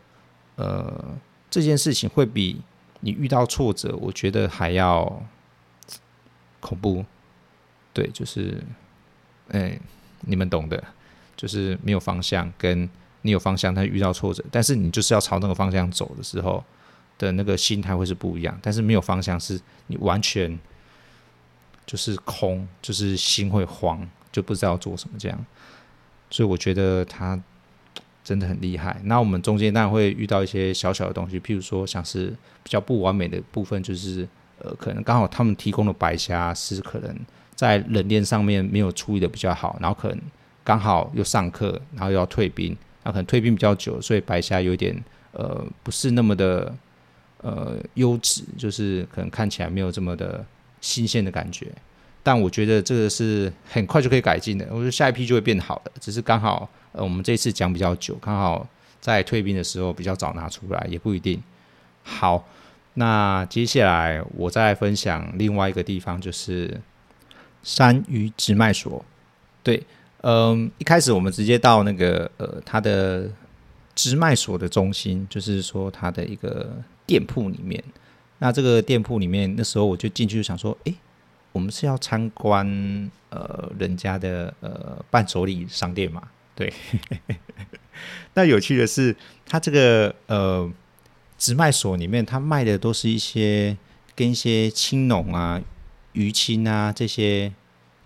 [0.57, 1.17] 呃，
[1.51, 2.63] 这件事情会比
[3.01, 5.23] 你遇到挫折，我觉得还要
[6.61, 7.05] 恐怖。
[7.93, 8.65] 对，就是，
[9.49, 9.79] 哎，
[10.23, 10.83] 你们懂的，
[11.37, 12.89] 就是没有方向，跟
[13.25, 16.65] 你有方向，但遇到挫折，但是你就是要朝那个方向走的时候
[17.19, 18.57] 的那个心态会是不一样。
[18.63, 20.59] 但是没有方向，是你完全
[21.85, 24.09] 就是空，就是心会慌。
[24.35, 25.47] 就不知道做什么这样，
[26.29, 27.41] 所以我觉得他
[28.25, 29.01] 真的很厉害。
[29.05, 34.27] 那我们中间当然会遇到一些小小的东西，譬如说像是比较不完美的部分，就是
[34.59, 37.17] 呃，可能刚好他们提供的白虾是可能
[37.55, 40.21] 在冷链上面没有处理的比较好，然后可能
[40.65, 44.95] 刚好又上课，然后又要退兵，那可能退兵比较久，所以白虾有点
[45.33, 46.75] 呃不是那么的
[47.39, 50.45] 呃优质，就是可能看起来没有这么的
[50.81, 51.69] 新鲜的感觉。
[52.23, 58.67] 但我觉得这个是很快就可以改进的，我觉得下一批就会变好的，只是刚好呃我们这次讲比较久，刚好
[59.01, 61.43] 在退兵的时候比较早拿出来，也不一定。
[62.03, 62.49] 好，
[62.95, 66.81] 那接下来我再分享另外一个地方，就是
[67.63, 69.05] 山鱼直卖所。
[69.63, 69.83] 对，
[70.27, 73.29] 嗯、一开始我们直接到那个呃他的
[73.95, 76.75] 直卖所的中心，就是说他的一个
[77.07, 77.83] 店铺里面。
[78.39, 80.95] 那这个店铺里面，那时候我就进去就想说，诶。
[81.53, 82.67] 我们是要参观
[83.31, 86.21] 呃人家的呃伴手礼商店嘛？
[86.57, 86.73] 对。
[88.35, 89.15] 那有趣的是，
[89.47, 90.69] 他这个呃
[91.39, 93.77] 直卖所里面，他卖的都是一些
[94.17, 95.63] 跟一些青农啊、
[96.15, 97.53] 鱼青啊这些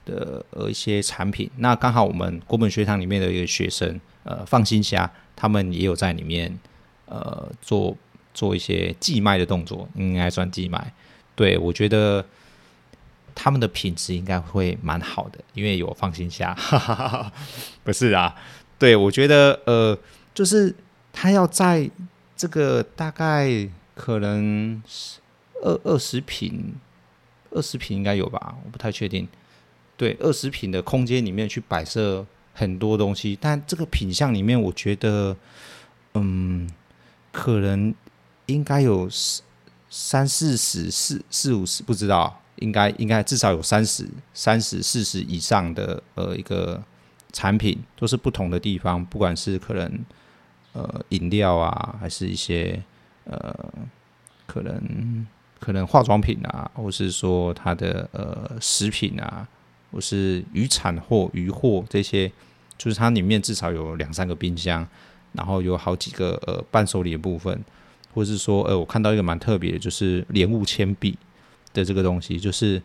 [0.09, 1.49] 的呃一些产品。
[1.59, 6.59] 那刚好我们国本学堂里面的一个学生呃放心虾，他们也有在里面
[7.05, 7.95] 呃做
[8.33, 10.93] 做一些寄卖的动作，应该算寄卖。
[11.37, 12.25] 对，我觉得。
[13.41, 16.53] 他们的品质应该会蛮好的，因为有放心虾。
[17.85, 18.35] 不是啊，
[18.81, 19.97] 对，我觉得呃，
[20.35, 20.75] 就是
[21.13, 21.89] 他要在
[22.37, 24.83] 这个大概可能
[25.63, 26.75] 二二十平，
[27.53, 29.29] 二十平应该有吧，我不太确定。
[29.99, 35.37] 对，二十坪的空间里面去摆设很多东西，但这个品相里面，我觉得
[36.15, 36.67] 嗯，
[37.31, 37.95] 可能
[38.47, 39.07] 应该有
[39.91, 42.41] 三四十、四四五十，不知道。
[42.61, 46.83] 应该应该至少有三十三十四十以上的呃一个
[47.33, 50.05] 产品，都是不同的地方，不管是可能
[50.73, 52.83] 呃饮料啊，还是一些
[53.27, 53.73] 呃
[54.45, 55.25] 可能
[55.61, 59.47] 可能化妆品啊，或是说它的呃食品啊，
[59.93, 62.31] 或是渔产货、渔货这些，
[62.77, 64.87] 就是它里面至少有两三个冰箱，
[65.33, 67.65] 然后有好几个呃伴手礼的部分，
[68.15, 71.17] 或是说呃我看到一个蛮特别的，就是莲雾铅笔。
[71.75, 72.83] 的这个东西就是，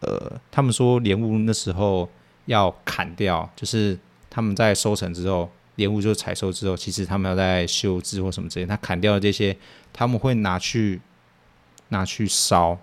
[0.00, 2.08] 呃，他们说莲雾那时候
[2.44, 9.56] 要砍掉，就是他们在收成之后，莲雾就采收之后，其实他们要在修枝或什么之类，他砍掉的这些，
[9.90, 11.00] 他们会拿去
[11.88, 12.78] 拿去烧，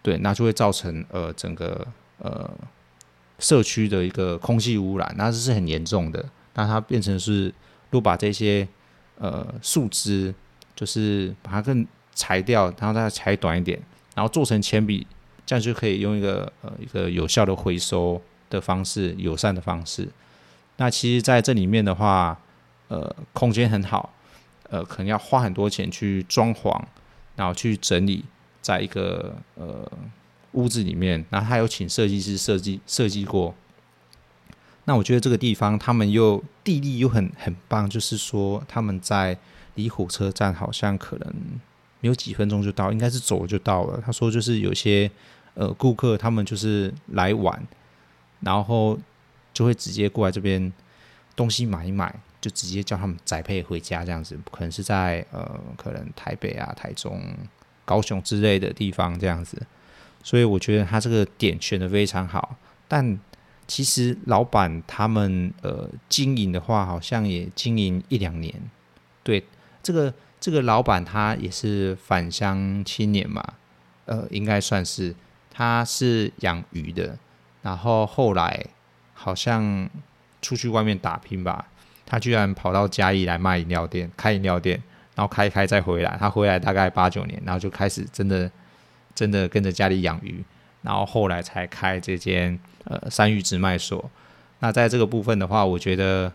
[0.00, 1.84] 对，那就会造成呃整个
[2.18, 2.48] 呃
[3.38, 6.24] 社区的一个空气污染，那这是很严重的。
[6.54, 7.46] 那它变成是，
[7.90, 8.66] 如果把这些
[9.18, 10.34] 呃树枝，
[10.74, 13.80] 就是把它更裁掉，然后再裁短一点。
[14.14, 15.06] 然后做成铅笔
[15.46, 18.20] 这样就可以用一个呃一个有效的回收
[18.50, 20.08] 的方式，友善的方式。
[20.78, 22.36] 那其实在这里面的话，
[22.88, 24.12] 呃，空间很好，
[24.70, 26.82] 呃，可能要花很多钱去装潢，
[27.36, 28.24] 然后去整理，
[28.60, 29.88] 在一个呃
[30.52, 33.54] 屋子里面，然后他有请设计师设计设计过。
[34.84, 39.38] 那我觉得这个地方他们又地利又很很棒，就是说他们在
[39.74, 41.34] 离火车站好像可能
[42.00, 44.02] 没有几分钟就到，应该是走就到了。
[44.04, 45.10] 他说就是有些
[45.52, 47.62] 呃顾客他们就是来晚，
[48.40, 48.98] 然后
[49.52, 50.72] 就会直接过来这边
[51.36, 54.38] 东西买一买，就直接叫他们宅配回家这样子。
[54.50, 57.22] 可能是在呃可能台北啊、台中、
[57.84, 59.60] 高雄之类的地方这样子。
[60.22, 63.18] 所以我觉得他这个点选的非常好，但。
[63.70, 68.54] 其实老板他们呃经营的话，好像也经营一两年。
[69.22, 69.44] 对，
[69.82, 73.44] 这个这个老板他也是返乡青年嘛，
[74.06, 75.14] 呃，应该算是
[75.50, 77.18] 他是养鱼的，
[77.60, 78.64] 然后后来
[79.12, 79.86] 好像
[80.40, 81.66] 出去外面打拼吧，
[82.06, 84.82] 他居然跑到嘉义来卖饮料店，开饮料店，
[85.14, 86.16] 然后开一开再回来。
[86.18, 88.50] 他回来大概八九年，然后就开始真的
[89.18, 90.44] 真的跟着家里养鱼。
[90.82, 94.08] 然后后来才开这间呃山芋直卖所。
[94.60, 96.32] 那在这个部分的话，我觉得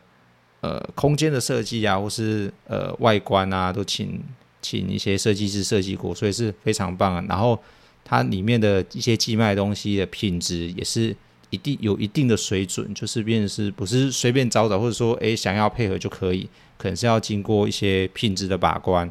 [0.60, 4.22] 呃空间的设计啊，或是呃外观啊，都请
[4.62, 7.26] 请一些设计师设计过，所以是非常棒啊。
[7.30, 7.58] 然后
[8.04, 11.16] 它里面的一些寄卖东西的品质也是
[11.50, 19.10] 一定有一定的水准，就是变是不是随便找找，或者说诶想要配合就可以，可能是要经过一些品质的把关。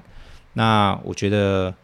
[0.53, 1.75] 那我觉得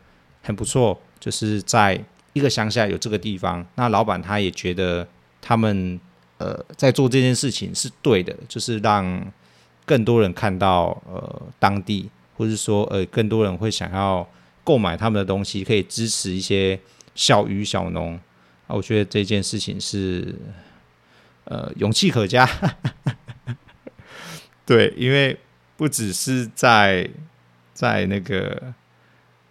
[0.42, 2.02] 很不错，就是在。
[2.35, 5.04] 一个乡下有这个地方，那老板他也觉得
[5.40, 5.98] 他们
[6.37, 9.33] 呃在做这件事情是对的，就是让
[9.85, 14.28] 更多人看到呃当地，或是说呃更多人会想要
[14.62, 16.78] 购买他们的东西，可以支持一些
[17.16, 18.14] 小鱼小农
[18.68, 18.76] 啊。
[18.76, 20.33] 我觉得这件事情是
[21.44, 22.48] 呃勇气可嘉，
[24.64, 25.37] 对，因为
[25.76, 27.09] 不只是在
[27.72, 28.72] 在那个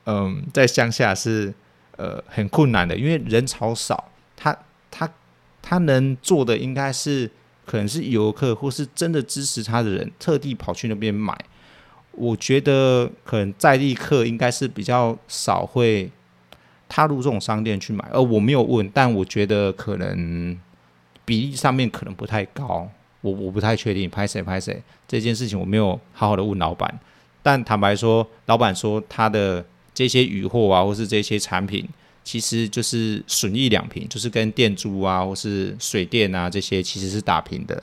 [0.08, 1.54] 嗯在乡下是。
[2.00, 4.56] 呃，很困难的，因为人潮少，他
[4.91, 5.12] 他
[5.63, 7.28] 他能做的应该是
[7.65, 11.36] 可能是游客或是真的支持他的人特地跑去那边买。
[12.12, 16.12] 我觉得可能在地客应该是比较少会
[16.88, 20.56] 踏入这种商店去买，而我没有问，但我觉得可能
[21.26, 22.88] 比例上面可能不太高，
[23.22, 24.08] 我我不太确定。
[24.08, 27.00] 拍谁拍谁这件事情我没有好好的问老板，
[27.41, 29.65] 但坦白说，老板说他的。
[29.97, 31.89] 这些渔货啊，或是这些产品，
[32.23, 37.81] 其实就是损益两平，就是跟店租啊，或是水电啊这些其实是打平的。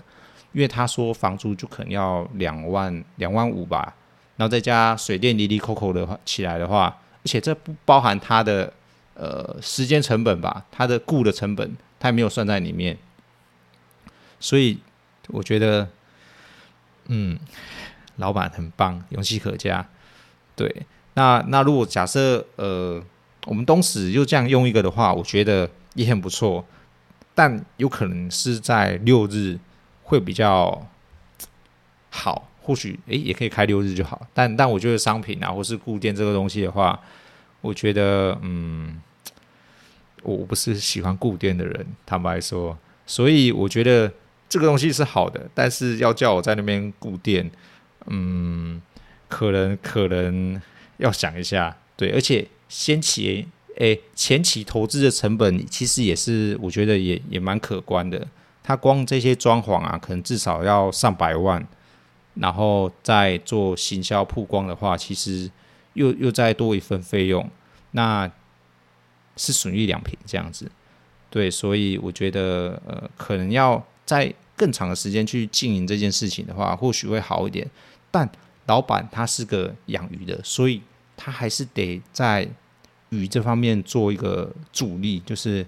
[0.52, 3.92] 因为他说房租就可能要两万两万五吧，
[4.36, 8.72] 然后再加水电哩哩扣扣的话起来的话，而且这不包含他的
[9.14, 12.96] 呃时间成本吧，他的雇的成本他也没有算在里面。
[14.38, 14.78] 所以
[15.26, 15.88] 我觉得，
[17.08, 17.36] 嗯，
[18.18, 19.88] 老板很棒，勇气可嘉，
[20.54, 20.86] 对。
[21.14, 23.02] 那那如果假设呃，
[23.46, 26.64] 我们东石又这样用一个的话，我觉得也很不错，
[27.34, 29.56] 但有可能是在六日
[30.02, 30.84] 会比较
[32.10, 36.98] 好，或许诶也可以开六日就好，但但我觉得商品啊或是固电这个东西的话，
[37.60, 39.00] 我觉得嗯，
[40.24, 44.12] 我不是喜欢固店的人，坦白说，所以我觉得
[44.48, 47.48] 这个东西是好的，但是要叫我在那边固店，
[48.06, 48.82] 嗯，
[49.28, 50.60] 可能可能。
[50.98, 58.26] 要想一下，对，而且先期诶，前期投资的成本其实也是，我觉得也也蛮可观的。
[58.62, 61.66] 它光这些装潢啊，可能至少要上百万，
[62.34, 65.50] 然后再做行销曝光的话，其实
[65.94, 67.50] 又又再多一份费用，
[67.90, 68.30] 那
[69.36, 70.70] 是损益两平这样子。
[71.28, 77.68] 对，所以我觉得呃，可能要在更长的时间去经营这件事情的话，或许会好一点，
[78.10, 78.30] 但。
[78.66, 80.80] 老板他是个养鱼的，所以
[81.16, 82.48] 他还是得在
[83.10, 85.66] 鱼这方面做一个主力，就是，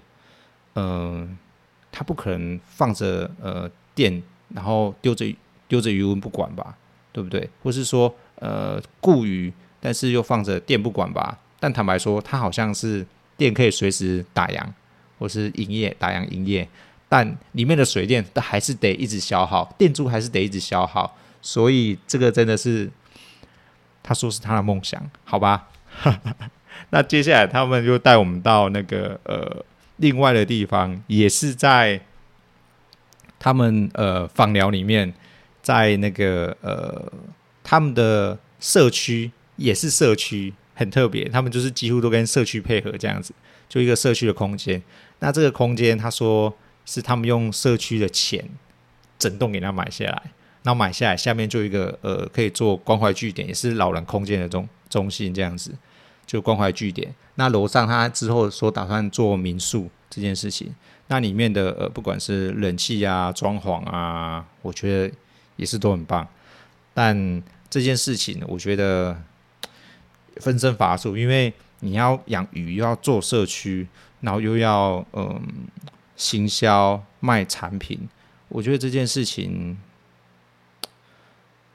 [0.73, 1.29] 嗯、呃，
[1.91, 5.25] 他不可能放着呃店，然后丢着
[5.67, 6.75] 丢着鱼塭不管吧，
[7.11, 7.49] 对不对？
[7.63, 11.39] 或是说呃雇鱼，但是又放着店不管吧？
[11.59, 13.05] 但坦白说，他好像是
[13.37, 14.63] 店可以随时打烊，
[15.17, 16.67] 或是营业打烊营业，
[17.07, 21.15] 但里面的水电都还是得一直消耗，电租还是得一直消耗。
[21.41, 22.89] 所以这个真的是，
[24.03, 25.69] 他说是他的梦想，好吧？
[26.91, 29.65] 那接下来他们就带我们到那个呃
[29.97, 31.99] 另外的地方，也是在
[33.39, 35.13] 他们呃枋寮里面，
[35.61, 37.11] 在那个呃
[37.63, 43.33] 他们的社区也是社区，很特别，他们就是几乎都跟社区配合这样子，
[43.67, 44.81] 就一个社区的空间。
[45.19, 48.47] 那这个空间，他说是他们用社区的钱
[49.17, 50.31] 整栋给他买下来，
[50.63, 55.73] 然后买下来下面就一个呃可以做关怀据点，也是老人空间的中中心这样子，
[56.25, 57.13] 就关怀据点。
[57.35, 60.73] 那楼上他之后说打算做民宿这件事情，
[61.07, 65.15] 那里面的呃不管是冷气啊、装潢啊，我觉得
[65.55, 66.27] 也是都很棒。
[66.93, 69.21] 但这件事情，我觉得
[70.37, 73.87] 分身乏术，因为你要养鱼，又要做社区。
[74.19, 75.39] 然后又要嗯
[76.15, 78.09] 行销卖产品，
[78.49, 79.77] 我觉得这件事情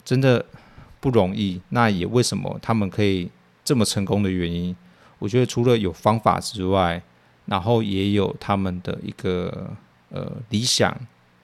[0.05, 0.45] 真的
[1.01, 1.61] 不容易。
[1.71, 3.31] 那也为什么他们可以
[3.65, 4.75] 这么成功的原因，
[5.19, 7.03] 我觉得除了有方法之外，
[7.47, 9.71] 然后也有他们的一个
[10.11, 10.97] 呃理想，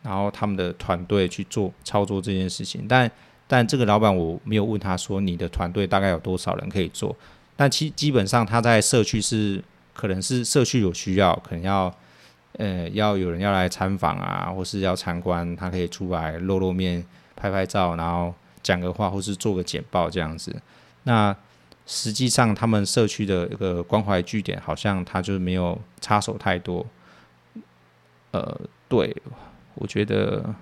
[0.03, 2.87] 然后他们的团队去做操作这件事情。
[2.89, 3.11] 但
[3.47, 7.17] 但这个老板我没有问他说，你的团队大概有多少人可以做，
[7.57, 9.63] 但其基本上他在社区是。
[9.99, 11.93] 可能是社区有需要，可能要，
[12.53, 17.05] 呃，要有人要来参访啊，或是要参观，他可以出来露露面、
[17.35, 18.33] 拍拍照，然后
[18.63, 20.55] 讲个话，或是做个简报这样子。
[21.05, 21.35] 那
[21.87, 26.87] 实际上，他们社区的一个关怀据点，好像他就没有插手太多。
[28.31, 29.17] 呃，对，
[29.75, 30.55] 我觉得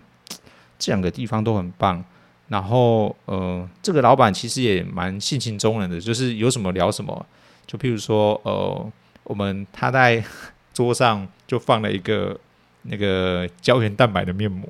[0.78, 2.04] 这两个地方都很棒。
[2.48, 7.26] 然后，呃，这个老板其实也蛮性情中人的，就是有什么聊什么。
[7.66, 8.92] 就譬如说，呃。
[9.28, 10.22] 我们他在
[10.72, 12.38] 桌上就放了一个
[12.82, 14.64] 那个胶原蛋白的面膜，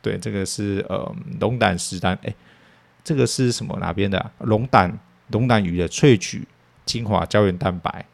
[0.00, 2.32] 对，这个是呃龙胆石丹，哎，
[3.02, 4.30] 这个是什么哪边的？
[4.38, 4.98] 龙胆
[5.28, 6.46] 龙胆鱼的萃取
[6.84, 8.04] 精华胶原蛋白。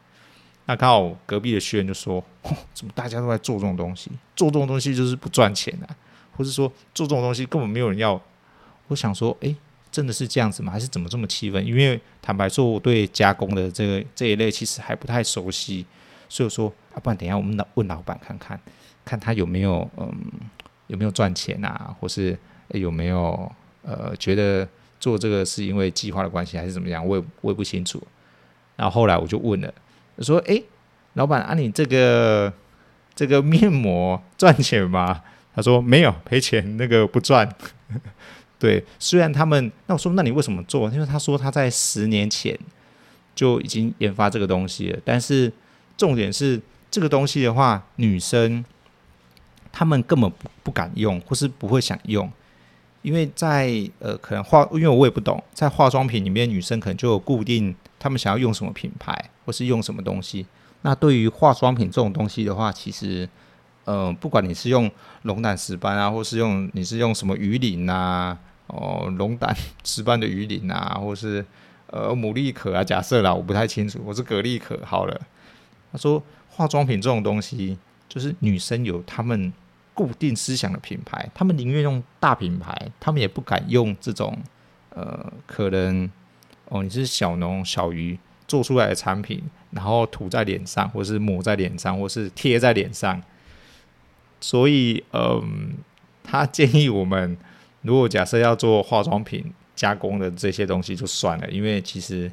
[0.65, 2.23] 那刚好隔壁的学员就说：“，
[2.73, 4.11] 怎么大家都在做这种东西？
[4.35, 5.95] 做这种东西就是不赚钱啊，
[6.35, 8.21] 或是说做这种东西根本没有人要。”
[8.87, 9.55] 我想说，哎。
[9.89, 10.71] 真的是这样子吗？
[10.71, 11.65] 还是怎么这么气愤？
[11.65, 15.83] 因为坦白说，我对加工的这个这一类其实还不太熟悉，
[16.29, 18.59] 所以说啊，不然等一下我们老问老板看看，
[19.05, 20.13] 看他有没有嗯
[20.87, 24.67] 有没有赚钱啊，或是有没有呃觉得
[24.99, 27.05] 做这个是因为计划的关系还是怎么样？
[27.05, 28.01] 我也我也不清楚。
[28.75, 29.73] 然后后来我就问了，
[30.19, 30.61] 说：“哎，
[31.13, 32.53] 老板啊，你这个
[33.15, 35.23] 这个面膜赚钱吗？”
[35.55, 37.51] 他说：“没有，赔钱，那个不赚。
[38.59, 40.89] ”对，虽然他们，那我说，那你为什么做？
[40.91, 42.57] 因为他说他在十年前
[43.33, 44.99] 就已经研发这个东西了。
[45.03, 45.51] 但是
[45.95, 48.63] 重点是，这个东西的话，女生
[49.71, 52.31] 她们根本不不敢用，或是不会想用，
[53.01, 60.45] 因为在呃，可能化，因为我也不懂，在化妆品里面，女生可能就有固定她们想要用什么品牌，或是用什么东西。
[60.81, 63.27] 那对于化妆品这种东西的话，其实。
[63.85, 64.91] 呃，不管你是用
[65.21, 68.37] 龙胆石斑啊，或是用你是用什么鱼鳞啊，
[68.67, 71.45] 哦，龙胆石斑的鱼鳞啊，或是
[71.89, 75.17] 呃牡蛎壳啊，假设啦，我不太清楚，我是蛤蜊壳好了。
[75.89, 77.77] 他说化妆品这种东西，
[78.09, 79.53] 就是女生有她们
[79.97, 84.37] 固定思想的品牌，他们宁愿用大品牌，他们也不敢用这种
[84.91, 86.07] 呃可能
[86.65, 88.15] 哦你是小农小鱼
[88.47, 89.41] 做出来的产品，
[89.71, 93.19] 然后涂在脸上，或是抹在脸上，或是贴在脸上。
[94.39, 95.73] 所以，嗯，
[96.23, 97.35] 他建议我们，
[97.81, 102.31] 如果假设要做化妆品加工的这些东西，就算了，因为其实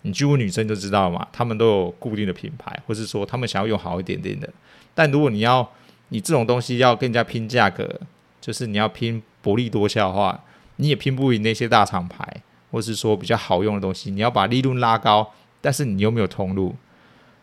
[0.00, 4.48] 你去问女生就知道嘛，他们都有固定的品牌，或是说他们想要用好一点点的。
[4.94, 5.70] 但如果你要
[6.12, 7.98] 你这种东西要跟人家拼价格，
[8.38, 10.44] 就是你要拼薄利多销的话，
[10.76, 15.32] 你也拼不赢那些大厂牌，或是说比较好用的东西，你要把利润拉高，
[15.62, 16.76] 但是你又没有通路，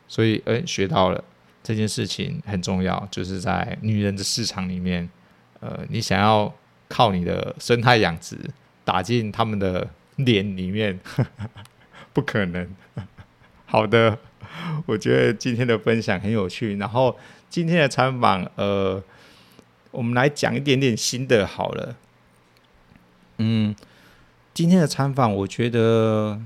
[0.07, 1.23] 所以，嗯，学到了。
[1.61, 5.07] 这件事情很重要，就是在女人的市场里面，
[5.59, 6.51] 呃，你想要
[6.87, 8.37] 靠你的生态养殖
[8.85, 10.99] 打进他们的脸里面，
[12.13, 12.67] 不可能。
[13.65, 14.17] 好的，
[14.85, 16.77] 我觉得今天的分享很有趣。
[16.77, 17.17] 然后
[17.49, 19.03] 今天的参访，呃，
[19.91, 21.95] 我们来讲一点点新的好了。
[23.37, 23.75] 嗯，
[24.53, 26.39] 今天的参访，我觉得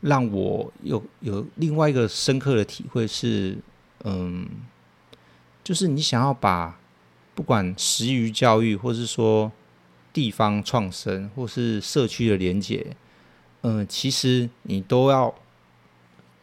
[0.00, 3.58] 让我有有另外一个深刻的体会是。
[4.02, 4.48] 嗯，
[5.62, 6.80] 就是你想要把
[7.34, 9.52] 不管食鱼教育，或是说
[10.10, 12.96] 地方创生，或是社区的连结，
[13.60, 15.34] 嗯，其实你都要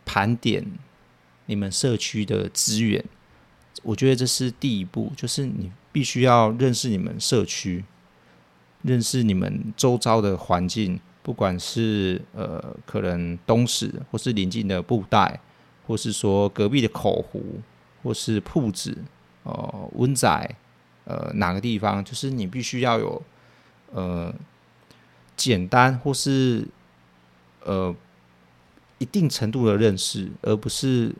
[0.05, 0.63] 盘点
[1.47, 3.03] 你们社区的资源。
[3.83, 7.83] 我觉得这是第一步，就是你必须要认识你们社区，
[8.83, 15.41] 认识你们周遭的环境，不管是呃，可能东石或是邻近的布袋。
[15.87, 17.61] 或是说隔壁的口湖，
[18.03, 19.05] 或是铺子，
[19.43, 20.55] 呃，温仔，
[21.05, 23.23] 呃，哪个地方，就是你必须要有，
[23.93, 24.35] 呃，
[25.37, 26.67] 简单或是
[27.63, 27.95] 呃
[28.97, 31.15] 一定程度的认识，而不是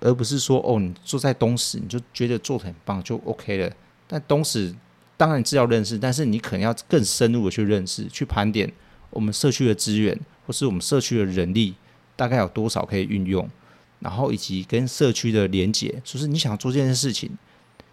[0.00, 3.72] 而不是说哦，你坐在东石你就觉得做的很棒就 OK 了。
[4.06, 4.74] 但东石
[5.16, 8.72] 当然是要认识，但是你可能要更深入的去认识，去盘点
[9.10, 11.74] 我们社区的资源，或是我们社区的人力
[12.14, 13.48] 大概有多少可以运用，
[14.00, 17.30] 然后以及跟社区的连结，就是你想做这件事情，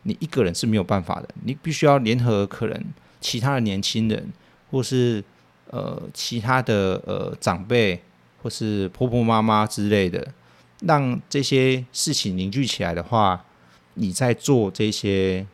[0.03, 2.85] 你一个人是没有办法的，你必须要联合可能
[3.19, 4.31] 其他的年轻人，
[4.69, 5.23] 或是
[5.71, 7.99] 呃其他的呃长辈，
[8.41, 10.31] 或是婆婆妈妈之类的。
[10.81, 13.45] 让这些事情凝聚起来的话，
[13.93, 15.45] 你在做这些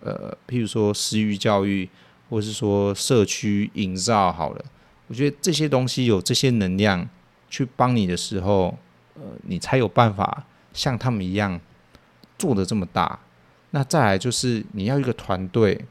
[0.00, 1.88] 呃，譬如说私域教育，
[2.28, 4.64] 或是说社区营造好了，
[5.06, 7.08] 我觉得这些东西有这些能量
[7.48, 8.76] 去帮你的时候，
[9.14, 10.44] 呃，你才有办法
[10.74, 11.58] 像他们一样
[12.36, 13.18] 做得这么大。
[13.70, 15.84] 那再来就是你要一个团队，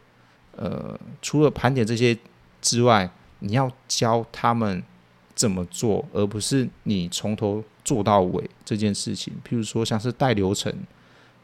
[0.55, 2.17] 呃，除了盘点这些
[2.61, 3.09] 之外，
[3.39, 4.84] 你要教他们
[5.34, 7.63] 怎么做，而不是你从头。
[7.88, 10.73] 做到尾这件事情，譬如说像是带流程，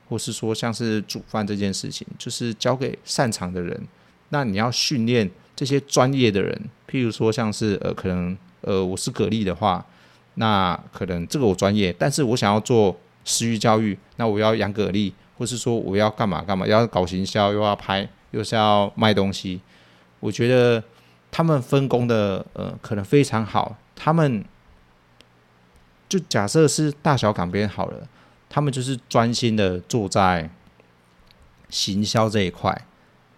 [0.09, 3.81] 或是说像是煮饭这件事情，就是交给擅长的人。
[4.27, 9.85] 那你要训练这些专业的人，譬如说像是呃，可能呃，我是蛤蜊的话，
[10.33, 19.61] 那可能这个我专业，但是我想要做食育教育，那我要养蛤蜊，或是说我要干嘛干嘛，要搞行销，又要拍，又是要卖东西。
[20.19, 20.83] 我觉得
[21.31, 24.43] 他们分工的呃，可能非常好，他们。
[26.13, 28.07] 就假设是大小港边好了，
[28.47, 30.47] 他们就是专心的做在
[31.71, 32.85] 行销这一块，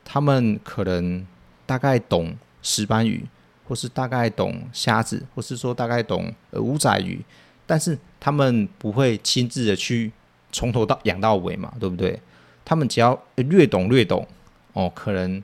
[0.03, 1.25] 他们可能
[1.65, 3.25] 大概懂石斑鱼，
[3.65, 7.23] 或是大概懂虾子，或是说大概懂呃午仔鱼，
[7.65, 10.11] 但是他们不会亲自的去
[10.51, 12.19] 从头到养到尾嘛，对不对？
[12.65, 14.27] 他们只要略懂略懂
[14.73, 15.41] 哦，可能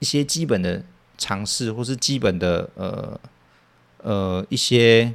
[0.00, 0.84] 一些基本的
[1.16, 3.18] 常识，或是基本的呃
[4.02, 5.14] 呃一些。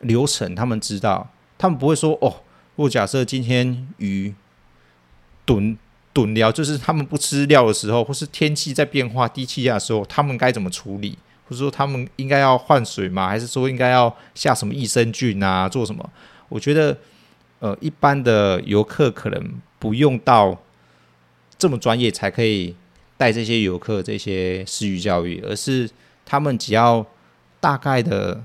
[0.00, 2.42] 流程他们知道，他们不会说哦。
[2.76, 4.32] 如果假设今天鱼
[5.44, 5.76] 炖
[6.12, 11.18] 炖料，就是他们不吃料的时候，或是天气在变化、低气压的时候，他们该怎么处理？
[11.48, 13.26] 或者说他们应该要换水吗？
[13.26, 15.68] 还是说应该要下什么益生菌啊？
[15.68, 16.08] 做什么？
[16.48, 16.96] 我觉得，
[17.58, 20.56] 呃，一般的游客可能不用到
[21.58, 22.76] 这么专业才可以
[23.16, 25.90] 带这些游客这些食育教育，而是
[26.24, 27.04] 他们只要
[27.58, 28.44] 大概的。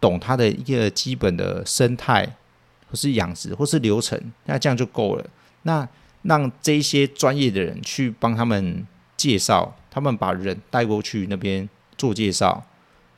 [0.00, 2.24] 懂它的一个基本的生态，
[2.88, 5.26] 或是养殖，或是流程，那这样就够了。
[5.62, 5.86] 那
[6.22, 8.86] 让这些专业的人去帮他们
[9.16, 12.64] 介绍，他们把人带过去那边做介绍。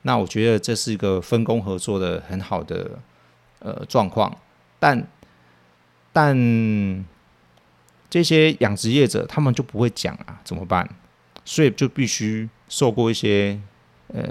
[0.03, 2.99] 那我觉得这是一个分工合作的很好的
[3.61, 4.37] 呃状况。
[4.81, 5.07] 但
[6.13, 7.05] 但
[8.11, 10.89] 这些养殖业者他们就不会讲啊，怎么办？
[11.45, 13.61] 所以就必须受过一些
[14.09, 14.23] 呃。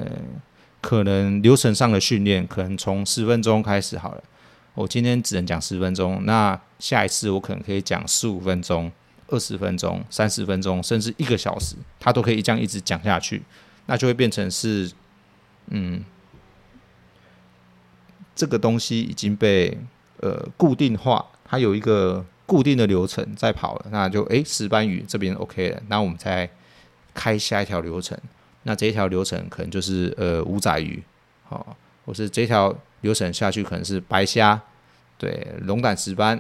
[0.82, 4.24] 可能流程上的训练，可能从十分钟开始好了。
[4.74, 8.92] 我今天只能讲十分钟，那下一次我可能可以讲十五分钟、
[9.28, 13.44] 二十分钟、三十分钟，甚至一个小时，他都可以这样一直讲下去。
[13.86, 14.90] 那就会变成是，
[15.68, 16.04] 嗯，
[18.34, 19.78] 这个东西已经被
[20.22, 23.88] 呃固定化，它有一个固定的流程在跑了。
[23.92, 26.50] 那就诶，石斑鱼这边 OK 了，那我们再
[27.14, 28.18] 开下一条流程。
[28.64, 31.02] 那这一条流程可能就是呃五仔鱼，
[31.44, 34.62] 好、哦，或是这条流程下去可能是白虾，
[35.18, 36.40] 对，龙胆石斑、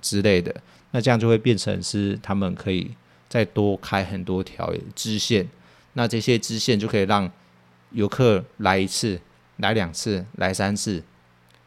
[0.00, 0.54] 之类的。
[0.92, 2.90] 那这样就会变成是他们可以
[3.28, 5.46] 再多开很多条支线，
[5.92, 7.30] 那这些支线就可以让
[7.90, 9.20] 游客来一次、
[9.58, 11.02] 来两次、来三次，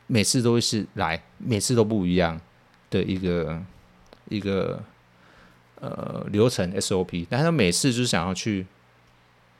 [0.08, 2.42] 每次都是来，每次都不一样
[2.90, 3.62] 的一个
[4.30, 4.84] 一个
[5.76, 8.66] 呃流程 SOP，但他每次就是想要去。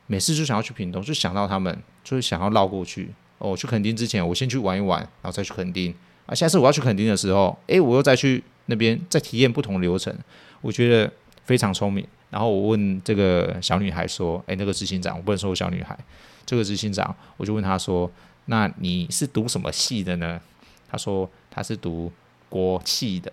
[0.06, 3.10] 每次就想要去屏东，就想到他们，就是想要绕过去。
[3.38, 5.92] 哦，去垦丁之前，我先去玩一玩，然后再去垦丁。
[6.26, 10.16] 啊，下次我要去垦丁的时候，诶，我又再去那边再体验不同的流程。
[10.60, 11.10] 我觉得
[11.44, 12.06] 非常聪明。
[12.30, 15.98] 然后我问这个小女孩说：“诶，那个执行长，我不能说我小女孩，
[16.46, 18.10] 这个执行长，我就问他说：
[18.46, 20.40] 那你是读什么系的呢？
[20.88, 22.10] 他说他是读
[22.48, 23.30] 国企的，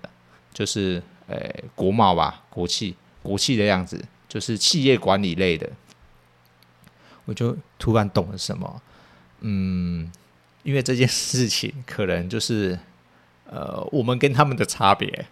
[0.54, 5.70] 就是诶国贸吧，国企，国企的样子，就是企业管理类的。”
[7.30, 8.82] 我就突然懂了什么，
[9.42, 10.12] 嗯，
[10.64, 12.80] 因为这件事情可能就是，
[13.46, 15.28] 呃，我们跟他们的差别，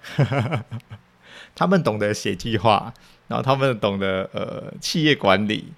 [1.55, 2.93] 他们懂得写计划，
[3.27, 5.73] 然后他们懂得呃企业管理，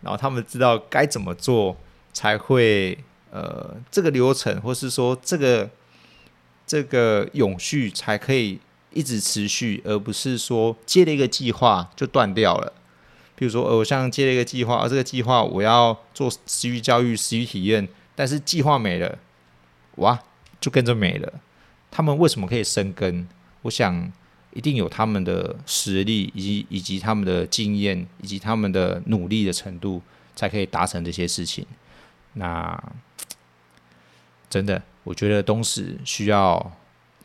[0.00, 1.76] 然后他们知道该怎么做
[2.12, 2.98] 才会
[3.30, 5.70] 呃这个流程，或是说这个
[6.66, 8.58] 这个永续才可以
[8.92, 12.72] 一直持续，而不是说接了一个计划就断掉了。
[13.40, 19.18] 比如说，呃，我像接了一个计划，而这个计划我要做食育教育、食育体验，但是计划没了，
[19.94, 20.20] 哇，
[20.60, 21.32] 就跟着没了。
[21.90, 23.26] 他们为什么可以生根？
[23.62, 24.12] 我想
[24.52, 30.02] 一定有他们的实力，以及以及他们的经验，以及他们的努力的程度，
[30.36, 31.66] 才可以达成这些事情。
[32.34, 32.78] 那
[34.50, 36.76] 真的，我觉得东石需要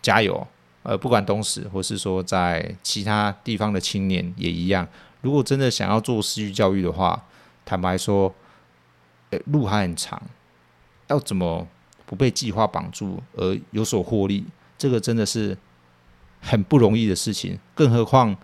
[0.01, 0.47] 加油。
[0.83, 4.87] 呃，不管东石，或是说在其他地方的青年也一样。
[5.25, 7.25] 如果真的想要做私域教育的话，
[7.65, 8.31] 坦白说，
[9.31, 10.21] 呃，路还很长，
[11.07, 11.67] 要怎么
[12.05, 14.45] 不被计划绑住而有所获利？
[14.77, 15.57] 这个真的是
[16.41, 17.57] 很不容易的事情。
[17.73, 18.37] 更何况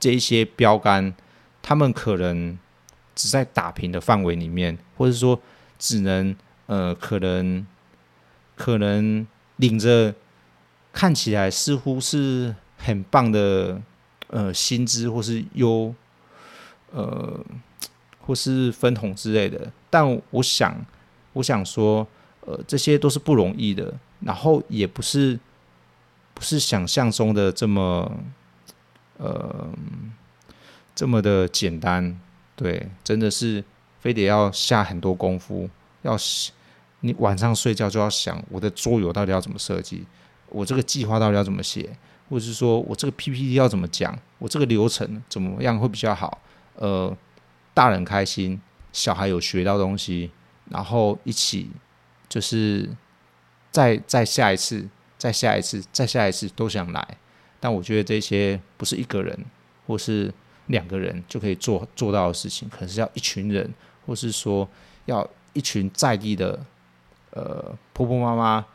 [0.00, 1.14] 这一些标杆，
[1.62, 2.58] 他们可能
[3.14, 5.40] 只在打平的范围里面，或者说
[5.78, 6.34] 只能
[6.66, 7.64] 呃，可能
[8.56, 9.24] 可能
[9.58, 10.12] 领着。
[10.96, 13.82] 看起来似乎是很棒的，
[14.28, 15.92] 呃，薪资或是优，
[16.94, 17.44] 呃，
[18.20, 19.70] 或是分红之类的。
[19.90, 20.74] 但我想，
[21.32, 22.06] 我想说，
[22.42, 25.38] 呃，这些都是不容易的，然后也不是
[26.32, 28.10] 不是想象中的这么，
[29.18, 29.68] 呃，
[30.94, 32.18] 这么的简单。
[32.56, 33.64] 对，真的是
[33.98, 35.68] 非得要下很多功夫，
[36.02, 36.16] 要
[37.00, 40.06] 你晚上睡觉就要想我的桌游到底要怎么设计。
[40.50, 41.96] 我这个计划到底要怎么写，
[42.28, 46.40] 或者是说我这个 PPT 要怎么讲，我这个流程怎么样会比较好？
[46.76, 47.16] 呃，
[47.72, 48.60] 大人开心，
[48.92, 50.30] 小孩有学到东西，
[50.70, 51.70] 然后一起
[52.28, 52.88] 就是
[53.70, 57.18] 再再下一次，再下一次，再下一次都想来。
[57.60, 59.38] 但我觉得这些不是一个人
[59.86, 60.32] 或是
[60.66, 63.72] 两个人就可以做做到的事情，可是要一群人，
[64.06, 64.68] 或是说
[65.06, 66.64] 要一群在地的
[67.30, 68.66] 呃婆婆妈妈。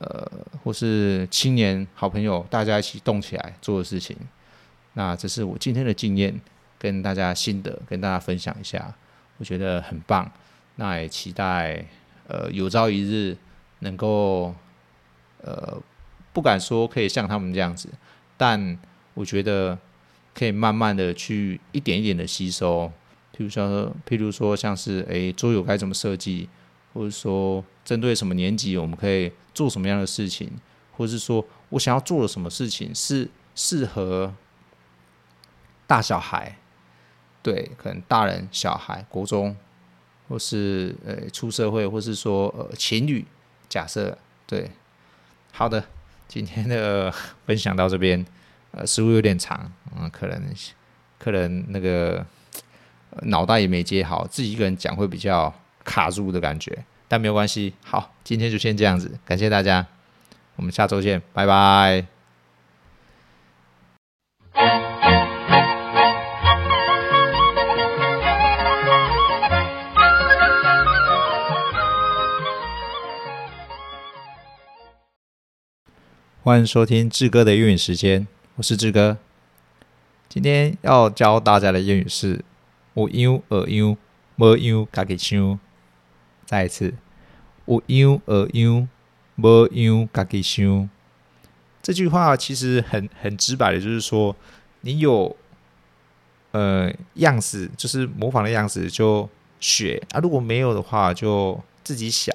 [0.00, 0.30] 呃，
[0.62, 4.16] 或是青年好朋友，大家一起动起来做的事情，
[4.92, 6.40] 那这是我今天的经验，
[6.78, 8.94] 跟大家心得，跟大家分享一下，
[9.38, 10.30] 我觉得很棒。
[10.76, 11.84] 那也期待，
[12.26, 13.36] 呃，有朝一日
[13.80, 14.54] 能够，
[15.42, 15.80] 呃，
[16.32, 17.88] 不敢说可以像他们这样子，
[18.36, 18.78] 但
[19.14, 19.78] 我觉得
[20.34, 22.92] 可以慢慢的去一点一点的吸收，
[23.36, 26.48] 譬如说，譬如说像是，诶，桌游该怎么设计，
[26.94, 29.32] 或者说针对什么年级，我们可以。
[29.54, 30.48] 做什么样的事情，
[30.96, 34.32] 或者是说我想要做的什么事情是适合
[35.84, 36.56] 大小孩，
[37.50, 39.56] 对，可能大人、小孩、国中，
[40.28, 43.24] 或是呃出社会，或是说呃情侣，
[43.70, 44.70] 假设对，
[45.50, 45.82] 好的，
[46.28, 47.10] 今天的
[47.46, 48.22] 分享到这边，
[48.72, 50.42] 呃，似乎有点长，嗯，可能
[51.18, 52.26] 可能那个
[53.22, 55.50] 脑袋也没接好，自己一个人讲会比较
[55.84, 56.84] 卡住的感觉。
[57.08, 59.86] 但没有关系，好，今天就先这样子，感谢大家，
[60.56, 62.17] 我们下周见，拜拜。
[76.48, 79.18] 欢迎收听志哥的英语时间，我是志哥，
[80.30, 82.42] 今天要教大家的英语是
[82.96, 83.96] “有样学样，
[84.36, 85.60] 无样家己想”。
[86.46, 86.94] 再一次，
[87.66, 88.88] 有样学样，
[89.36, 90.88] 无样家己想。
[91.82, 94.34] 这句话其实很很直白的，就是说，
[94.80, 95.36] 你有
[96.52, 99.28] 呃样子，就是模仿的样子就
[99.60, 102.34] 学啊；如果没有的话，就自己想。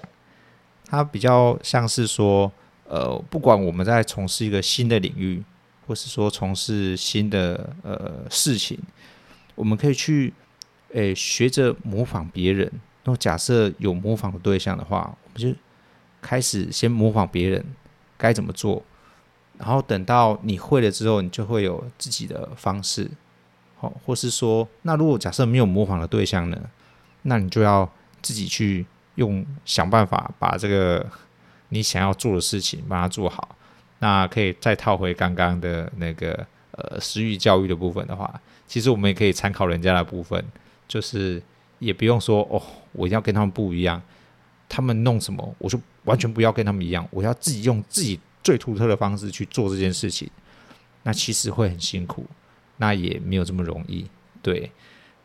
[0.85, 2.51] 它比较像是说，
[2.93, 5.43] 呃，不管我们在从事一个新的领域，
[5.87, 8.77] 或是说从事新的呃事情，
[9.55, 10.31] 我们可以去
[10.91, 12.71] 诶学着模仿别人。
[13.05, 15.57] 那假设有模仿的对象的话，我们就
[16.21, 17.65] 开始先模仿别人
[18.15, 18.83] 该怎么做，
[19.57, 23.09] 然后等到你会了之后，你就会有自己的方式。
[23.79, 26.61] 好，或是说，那如果假设没有模仿的对象呢？
[27.23, 27.91] 那你就要
[28.21, 28.85] 自己去
[29.15, 31.09] 用想办法把这个
[31.73, 33.55] 你想要做的事情把它做好。
[33.99, 40.45] 那可以再套回刚刚的那个呃私域教育的部分的话，其实我们也可以参考人家的部分，
[40.87, 41.41] 就是。
[41.79, 42.61] 也不用说哦，
[42.93, 44.01] 我一定要跟他们不一样。
[44.69, 47.05] 他们弄什么，我就完全不要跟他们一样。
[47.11, 50.29] 我要自己用自己最独特的方式去做这件事情。
[51.01, 52.25] 那其实会很辛苦，
[52.77, 54.07] 那也没有这么容易。
[54.41, 54.71] 对，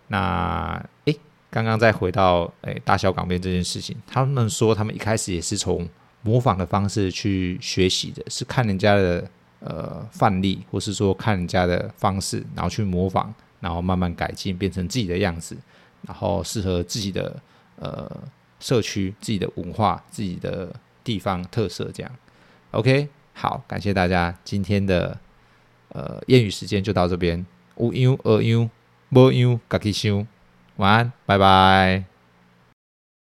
[0.09, 1.16] 那诶，
[1.49, 5.88] 刚刚再回到诶大小港边这件事情，他们说他们一开始也是从
[6.29, 15.57] 模仿的方式去学习的，是看人家的呃范例，或是说看人家的方式，然后去模仿，然后慢慢改进，变成自己的样子。
[16.07, 17.43] 然后适合自己的
[17.76, 18.09] 呃
[18.61, 20.72] 社区、自己的文化、自己的
[21.03, 22.12] 地方特色，这样。
[22.70, 25.18] OK，好，感谢大家今天的
[25.89, 27.45] 呃谚语时间就到这边。
[27.76, 28.70] 有样学样，
[29.11, 30.26] 无样家己想。
[30.76, 32.18] 晚安，拜拜。